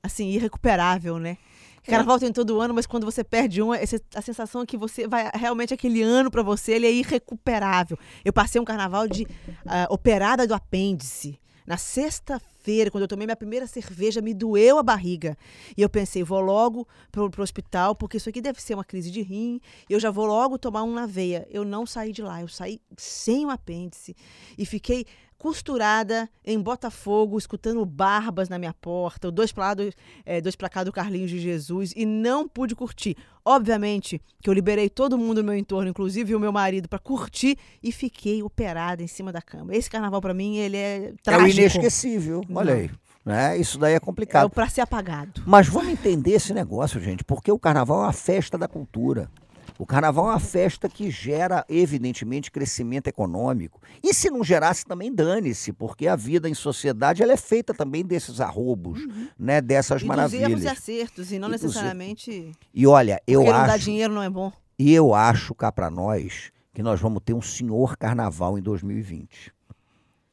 assim, 0.02 0.30
irrecuperável, 0.30 1.20
né? 1.20 1.38
Carnaval 1.86 2.19
tem 2.19 2.32
todo 2.32 2.60
ano, 2.60 2.74
mas 2.74 2.86
quando 2.86 3.06
você 3.06 3.24
perde 3.24 3.62
um, 3.62 3.71
a 3.71 4.21
sensação 4.21 4.62
é 4.62 4.65
que 4.65 4.78
você 4.78 5.08
vai 5.08 5.30
realmente 5.34 5.74
aquele 5.74 6.02
ano 6.02 6.32
para 6.32 6.43
você, 6.43 6.74
ele 6.74 6.88
é 6.88 6.91
irrecuperável. 6.91 7.98
Eu 8.24 8.34
passei 8.34 8.60
um 8.60 8.65
carnaval 8.65 9.08
de 9.08 9.28
ah, 9.65 9.88
operada 9.89 10.48
do 10.48 10.54
apêndice. 10.54 11.39
Na 11.65 11.78
sexta-feira, 11.78 12.91
quando 12.91 13.04
eu 13.04 13.08
tomei 13.08 13.26
minha 13.26 13.36
primeira 13.36 13.65
cerveja, 13.65 14.21
me 14.21 14.36
doeu 14.36 14.78
a 14.78 14.84
barriga. 14.84 15.36
E 15.76 15.82
eu 15.82 15.89
pensei, 15.89 16.24
vou 16.24 16.39
logo 16.39 16.88
pro, 17.12 17.30
pro 17.30 17.41
hospital, 17.41 17.95
porque 17.95 18.17
isso 18.17 18.30
aqui 18.30 18.39
deve 18.39 18.62
ser 18.62 18.76
uma 18.76 18.84
crise 18.84 19.10
de 19.10 19.24
rim. 19.24 19.60
Eu 19.89 20.00
já 20.00 20.12
vou 20.12 20.28
logo 20.28 20.60
tomar 20.60 20.84
um 20.84 20.93
na 20.93 21.08
veia. 21.08 21.48
Eu 21.50 21.65
não 21.65 21.86
saí 21.86 22.12
de 22.12 22.21
lá, 22.21 22.39
eu 22.39 22.48
saí 22.48 22.80
sem 22.95 23.48
o 23.48 23.50
apêndice. 23.50 24.15
E 24.56 24.63
fiquei 24.63 25.08
costurada 25.38 26.30
em 26.43 26.60
Botafogo, 26.60 27.38
escutando 27.38 27.86
barbas 27.86 28.50
na 28.50 28.58
minha 28.60 28.74
porta, 28.74 29.28
o 29.28 29.32
dois 29.32 29.52
para 29.52 29.65
lá, 29.67 29.74
dois, 29.74 29.93
eh, 30.26 30.41
dois 30.41 30.56
pra 30.56 30.69
cá 30.69 30.84
do 30.84 30.91
Carlinhos 30.91 31.30
de 31.30 31.39
Jesus, 31.39 31.93
e 31.95 32.06
não 32.06 32.48
pude 32.48 32.76
curtir. 32.76 33.15
Obviamente 33.43 34.19
que 34.41 34.50
eu 34.50 34.54
liberei 34.54 34.89
todo 34.89 35.17
mundo 35.17 35.38
no 35.43 35.50
meu 35.52 35.58
entorno, 35.58 35.89
inclusive 35.89 36.34
o 36.36 36.39
meu 36.39 36.52
marido, 36.52 36.89
para 36.89 37.00
curtir 37.00 37.58
e 37.82 37.91
fiquei 37.91 38.41
operada 38.41 39.04
em 39.04 39.08
cima 39.08 39.32
da 39.32 39.41
cama. 39.41 39.76
Esse 39.76 39.89
carnaval 39.89 40.19
para 40.21 40.34
mim, 40.34 40.58
ele 40.58 40.78
é 40.78 41.06
É 41.08 41.10
o 41.12 41.15
trágico. 41.24 41.60
inesquecível, 41.60 42.41
olha 42.54 42.74
aí. 42.74 42.89
Né? 43.24 43.58
Isso 43.58 43.80
daí 43.80 43.93
é 43.93 43.95
É 43.98 44.00
complicado. 44.00 44.45
o 44.45 44.50
para 44.50 44.69
ser 44.69 44.82
apagado. 44.82 45.41
Mas 45.48 45.67
vamos 45.67 45.89
entender 45.89 46.32
esse 46.34 46.54
negócio, 46.54 47.00
gente, 47.00 47.24
porque 47.24 47.52
o 47.52 47.58
carnaval 47.58 48.02
é 48.02 48.06
uma 48.06 48.13
festa 48.13 48.56
da 48.58 48.67
cultura. 48.67 49.30
O 49.77 49.85
carnaval 49.85 50.27
é 50.27 50.29
uma 50.31 50.39
festa 50.39 50.88
que 50.88 51.11
gera, 51.11 51.65
evidentemente, 51.67 52.49
crescimento 52.49 53.07
econômico. 53.07 53.81
E 54.01 54.13
se 54.13 54.29
não 54.29 54.41
gerasse, 54.43 54.85
também 54.85 55.13
dane-se, 55.13 55.73
porque 55.73 56.07
a 56.07 56.15
vida 56.15 56.47
em 56.49 56.53
sociedade 56.53 57.21
ela 57.21 57.33
é 57.33 57.38
feita 57.38 57.73
também 57.73 58.05
desses 58.05 58.39
arrobos, 58.39 59.01
né? 59.38 59.59
Dessas 59.61 60.01
Uhum. 60.01 60.07
e 60.07 60.15
dos 60.15 60.17
erros 60.17 60.33
e 60.33 60.38
maravilhas. 60.45 60.65
acertos, 60.77 61.31
e 61.31 61.39
não 61.39 61.49
E 61.49 61.51
dos 61.51 61.61
necessariamente 61.63 62.51
E 62.73 62.88
olha, 62.88 63.21
eu 63.27 63.41
porque 63.41 63.51
não 63.57 63.67
dá 63.67 63.73
acho, 63.73 63.83
dinheiro 63.85 64.13
não 64.13 64.23
é 64.23 64.29
bom. 64.29 64.51
e 64.79 64.93
eu 64.93 65.13
acho 65.13 65.53
cá 65.53 65.71
para 65.71 65.89
nós 65.89 66.51
que 66.73 66.81
nós 66.81 66.99
vamos 67.01 67.21
ter 67.23 67.33
um 67.33 67.41
senhor 67.41 67.97
carnaval 67.97 68.57
em 68.57 68.61
2020. 68.61 69.51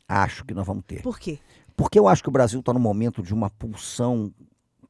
Acho 0.08 0.44
que 0.44 0.54
nós 0.54 0.66
vamos 0.66 0.84
ter. 0.86 1.02
Por 1.02 1.18
quê? 1.18 1.38
Porque 1.76 1.98
eu 1.98 2.06
acho 2.06 2.22
que 2.22 2.28
o 2.28 2.32
Brasil 2.32 2.60
está 2.60 2.72
num 2.72 2.78
momento 2.80 3.22
de 3.22 3.32
uma 3.32 3.48
pulsão 3.50 4.32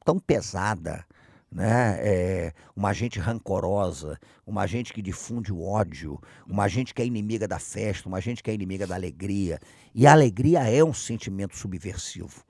tão 0.03 0.19
pesada, 0.19 1.05
né? 1.53 1.97
É, 1.99 2.53
uma 2.75 2.93
gente 2.93 3.19
rancorosa, 3.19 4.17
uma 4.45 4.65
gente 4.65 4.91
que 4.91 5.01
difunde 5.01 5.53
o 5.53 5.61
ódio, 5.61 6.19
uma 6.47 6.67
gente 6.67 6.93
que 6.93 7.01
é 7.01 7.05
inimiga 7.05 7.47
da 7.47 7.59
festa, 7.59 8.09
uma 8.09 8.19
gente 8.19 8.41
que 8.41 8.49
é 8.49 8.53
inimiga 8.53 8.87
da 8.87 8.95
alegria. 8.95 9.59
E 9.93 10.07
a 10.07 10.11
alegria 10.11 10.67
é 10.67 10.83
um 10.83 10.93
sentimento 10.93 11.55
subversivo. 11.55 12.43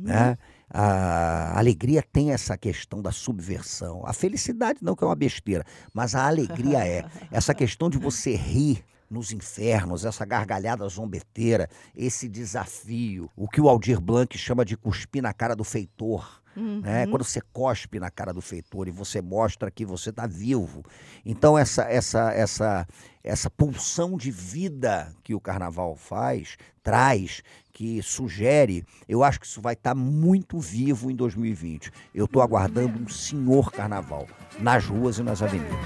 Né? 0.00 0.38
A 0.70 1.58
alegria 1.58 2.02
tem 2.02 2.32
essa 2.32 2.56
questão 2.56 3.02
da 3.02 3.12
subversão. 3.12 4.02
A 4.06 4.12
felicidade 4.12 4.78
não, 4.82 4.96
que 4.96 5.04
é 5.04 5.06
uma 5.06 5.14
besteira, 5.14 5.64
mas 5.92 6.14
a 6.14 6.26
alegria 6.26 6.86
é. 6.86 7.04
Essa 7.30 7.54
questão 7.54 7.90
de 7.90 7.98
você 7.98 8.34
rir 8.34 8.84
nos 9.08 9.32
infernos, 9.32 10.04
essa 10.04 10.24
gargalhada 10.24 10.88
zombeteira, 10.88 11.68
esse 11.94 12.28
desafio, 12.28 13.30
o 13.36 13.48
que 13.48 13.60
o 13.60 13.68
Aldir 13.68 14.00
Blanc 14.00 14.36
chama 14.36 14.64
de 14.64 14.76
cuspir 14.76 15.22
na 15.22 15.32
cara 15.32 15.54
do 15.54 15.62
feitor. 15.62 16.42
Né? 16.56 17.06
Quando 17.06 17.24
você 17.24 17.40
cospe 17.52 18.00
na 18.00 18.10
cara 18.10 18.32
do 18.32 18.40
feitor 18.40 18.88
e 18.88 18.90
você 18.90 19.20
mostra 19.20 19.70
que 19.70 19.84
você 19.84 20.10
está 20.10 20.26
vivo. 20.26 20.82
Então, 21.24 21.58
essa, 21.58 21.84
essa, 21.84 22.32
essa, 22.32 22.86
essa 23.22 23.50
pulsão 23.50 24.16
de 24.16 24.30
vida 24.30 25.12
que 25.22 25.34
o 25.34 25.40
carnaval 25.40 25.94
faz, 25.96 26.56
traz, 26.82 27.42
que 27.72 28.02
sugere, 28.02 28.86
eu 29.06 29.22
acho 29.22 29.38
que 29.38 29.46
isso 29.46 29.60
vai 29.60 29.74
estar 29.74 29.94
muito 29.94 30.58
vivo 30.58 31.10
em 31.10 31.14
2020. 31.14 31.90
Eu 32.14 32.24
estou 32.24 32.40
aguardando 32.40 32.98
um 32.98 33.08
senhor 33.08 33.70
carnaval 33.70 34.26
nas 34.58 34.86
ruas 34.86 35.18
e 35.18 35.22
nas 35.22 35.42
avenidas. 35.42 35.76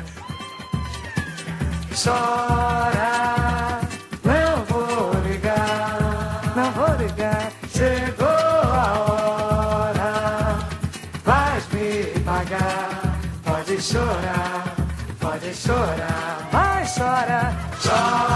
Chora, 2.03 3.50
chorar, 15.81 16.49
mas 16.53 16.95
chora, 16.95 17.53
chora. 17.83 18.30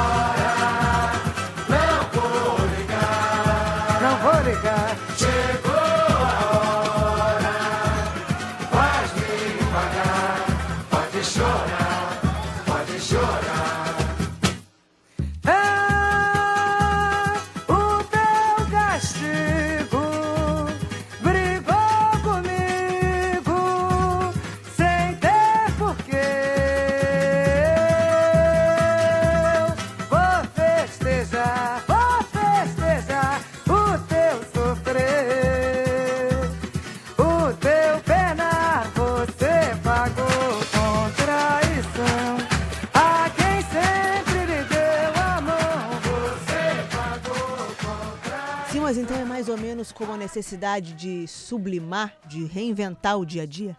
Necessidade 50.35 50.95
de 50.95 51.29
sublimar, 51.29 52.13
de 52.27 52.45
reinventar 52.45 53.17
o 53.17 53.25
dia 53.25 53.43
a 53.43 53.47
dia? 53.47 53.77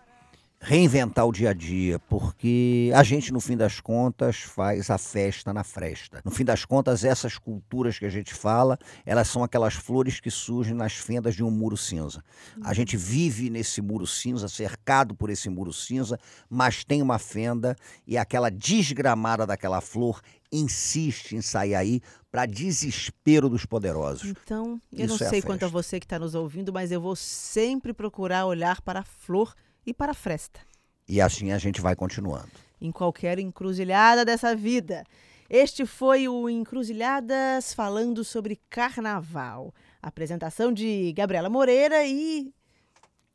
reinventar 0.66 1.28
o 1.28 1.32
dia 1.32 1.51
a 1.51 1.53
dia, 1.53 1.99
porque 2.10 2.91
a 2.95 3.03
gente, 3.03 3.32
no 3.32 3.39
fim 3.39 3.56
das 3.56 3.80
contas, 3.80 4.38
faz 4.38 4.89
a 4.89 4.97
festa 4.97 5.53
na 5.53 5.64
fresta. 5.64 6.22
No 6.26 6.32
fim 6.32 6.43
das 6.43 6.66
contas, 6.66 7.03
essas 7.03 7.38
culturas 7.38 7.99
que 7.99 8.06
a 8.06 8.10
gente 8.10 8.34
fala, 8.34 8.80
elas 9.06 9.28
são 9.28 9.43
aquelas 9.43 9.76
flores 9.76 10.20
que 10.20 10.32
surgem 10.32 10.74
nas 10.74 10.93
fendas 10.93 11.36
de 11.36 11.43
um 11.43 11.51
muro 11.51 11.78
cinza. 11.78 12.24
A 12.64 12.74
gente 12.74 12.97
vive 12.97 13.51
nesse 13.51 13.80
muro 13.80 14.08
cinza, 14.08 14.47
cercado 14.47 15.14
por 15.14 15.30
esse 15.30 15.49
muro 15.49 15.72
cinza, 15.72 16.20
mas 16.49 16.84
tem 16.84 16.99
uma 16.99 17.20
fenda 17.20 17.76
e 18.08 18.18
aquela 18.18 18.49
desgramada 18.49 19.45
daquela 19.45 19.82
flor 19.82 20.20
insiste 20.52 21.34
em 21.36 21.41
sair 21.41 21.76
aí 21.76 22.02
para 22.32 22.46
desespero 22.46 23.50
dos 23.50 23.66
poderosos. 23.66 24.30
Então, 24.43 24.80
eu 24.91 25.06
Isso 25.06 25.18
não 25.20 25.26
é 25.26 25.28
a 25.28 25.30
sei 25.30 25.41
quanto 25.41 25.66
a 25.66 25.68
você 25.68 26.00
que 26.00 26.06
está 26.06 26.20
nos 26.20 26.36
ouvindo, 26.36 26.72
mas 26.74 26.91
eu 26.91 27.00
vou 27.02 27.16
sempre 27.16 27.93
procurar 27.93 28.46
olhar 28.46 28.82
para 28.82 29.00
a 29.00 29.04
flor 29.04 29.54
e 29.86 29.93
para 29.93 30.12
a 30.12 30.16
fresta. 30.16 30.60
E 31.08 31.22
assim 31.22 31.52
a 31.52 31.58
gente 31.58 31.82
vai 31.82 31.96
continuando. 31.96 32.50
em 32.82 32.91
qualquer 32.91 33.39
encruzilhada 33.39 34.26
dessa 34.26 34.56
vida. 34.56 35.04
Este 35.50 35.86
foi 35.86 36.28
o 36.28 36.50
Encruzilhadas 36.50 37.74
falando 37.74 38.24
sobre 38.24 38.60
carnaval. 38.70 39.74
Apresentação 40.02 40.72
de 40.74 41.14
Gabriela 41.14 41.50
Moreira 41.50 42.04
e 42.06 42.52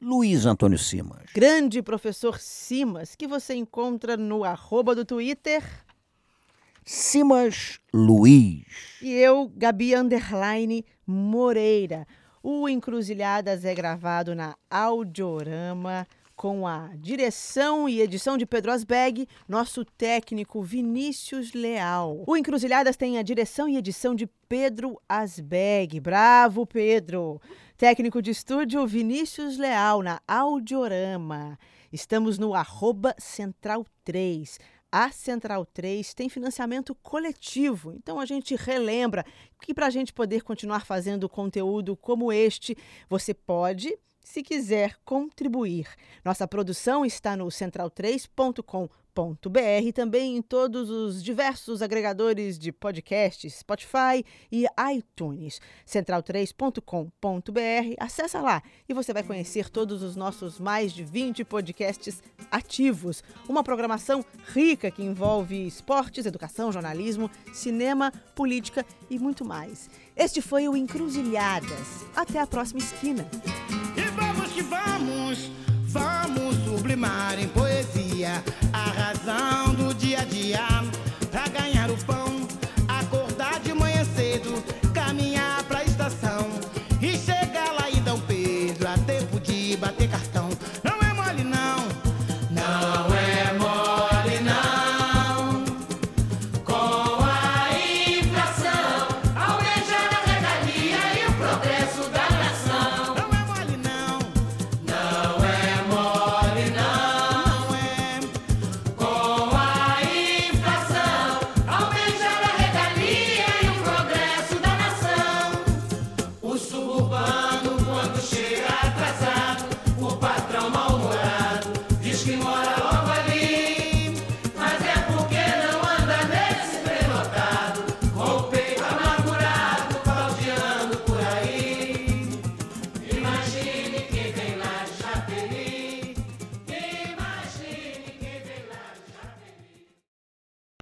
Luiz 0.03 0.45
Antônio 0.45 0.79
Simas. 0.79 1.23
grande 1.33 1.83
professor 1.83 2.39
Simas, 2.41 3.15
que 3.15 3.27
você 3.29 3.55
encontra 3.55 4.17
no 4.17 4.43
arroba 4.45 4.95
do 4.95 5.05
Twitter. 5.05 5.63
Simas 6.85 7.79
Luiz. 7.93 8.65
E 9.03 9.13
eu, 9.13 9.51
Gabi 9.57 9.95
Underline 9.95 10.85
Moreira. 11.07 12.07
O 12.43 12.69
Encruzilhadas 12.69 13.65
é 13.65 13.75
gravado 13.75 14.35
na 14.35 14.57
Audiorama 14.71 16.07
com 16.41 16.67
a 16.67 16.89
direção 16.97 17.87
e 17.87 18.01
edição 18.01 18.39
de 18.39 18.47
Pedro 18.47 18.73
Asbeg, 18.73 19.29
nosso 19.47 19.85
técnico 19.85 20.63
Vinícius 20.63 21.53
Leal. 21.53 22.25
O 22.27 22.35
Encruzilhadas 22.35 22.97
tem 22.97 23.19
a 23.19 23.23
direção 23.23 23.69
e 23.69 23.77
edição 23.77 24.15
de 24.15 24.27
Pedro 24.49 24.99
Asbeg. 25.07 26.01
Bravo, 26.01 26.65
Pedro! 26.65 27.43
Técnico 27.77 28.23
de 28.23 28.31
estúdio 28.31 28.87
Vinícius 28.87 29.59
Leal 29.59 30.03
na 30.03 30.19
Audiorama. 30.27 31.59
Estamos 31.93 32.39
no 32.39 32.55
arroba 32.55 33.15
Central 33.19 33.85
3. 34.03 34.59
A 34.93 35.11
Central 35.13 35.65
3 35.65 36.15
tem 36.15 36.29
financiamento 36.29 36.95
coletivo, 36.97 37.93
então 37.93 38.19
a 38.19 38.27
gente 38.27 38.57
relembra 38.57 39.25
que 39.63 39.73
para 39.73 39.87
a 39.87 39.91
gente 39.91 40.13
poder 40.13 40.43
continuar 40.43 40.85
fazendo 40.85 41.29
conteúdo 41.29 41.97
como 41.97 42.33
este, 42.33 42.77
você 43.09 43.33
pode, 43.33 43.97
se 44.21 44.43
quiser, 44.43 44.97
contribuir. 45.05 45.89
Nossa 46.25 46.47
produção 46.49 47.05
está 47.05 47.37
no 47.37 47.47
central3.com.br 47.47 49.00
e 49.83 49.93
também 49.93 50.37
em 50.37 50.43
todos 50.43 50.89
os 50.89 51.23
diversos 51.23 51.83
agregadores 51.83 52.59
de 52.59 52.73
podcasts, 52.73 53.59
Spotify 53.59 54.25
e 54.51 54.67
iTunes. 54.95 55.61
central3.com.br, 55.87 57.95
acessa 57.99 58.41
lá 58.41 58.63
e 58.89 58.95
você 58.95 59.13
vai 59.13 59.23
conhecer 59.23 59.69
todos 59.69 60.03
os 60.03 60.17
nossos 60.17 60.59
mais 60.59 60.93
de 60.93 61.05
20 61.05 61.45
podcasts 61.45 62.23
ativos. 62.51 63.23
Uma 63.49 63.63
programação 63.63 64.25
rica 64.55 64.91
que 64.91 65.03
envolve 65.03 65.67
esportes, 65.67 66.27
educação, 66.27 66.73
jornalismo, 66.73 67.31
cinema, 67.53 68.13
política 68.35 68.85
e 69.09 69.19
muito 69.19 69.45
mais. 69.45 69.91
Este 70.17 70.41
foi 70.41 70.69
o 70.69 70.77
Encruzilhadas. 70.77 72.07
Até 72.15 72.39
a 72.39 72.47
próxima 72.47 72.79
esquina. 72.79 73.27
E 73.97 74.03
vamos 74.11 74.53
que 74.53 74.63
vamos, 74.63 75.51
vamos 75.91 76.57
sublimar 76.65 77.39
em 77.39 77.49
poesia 77.49 78.43
a 78.73 78.91
razão 78.91 79.75
do 79.75 79.95
dia 79.95 80.21
a 80.21 80.25
dia. 80.25 80.70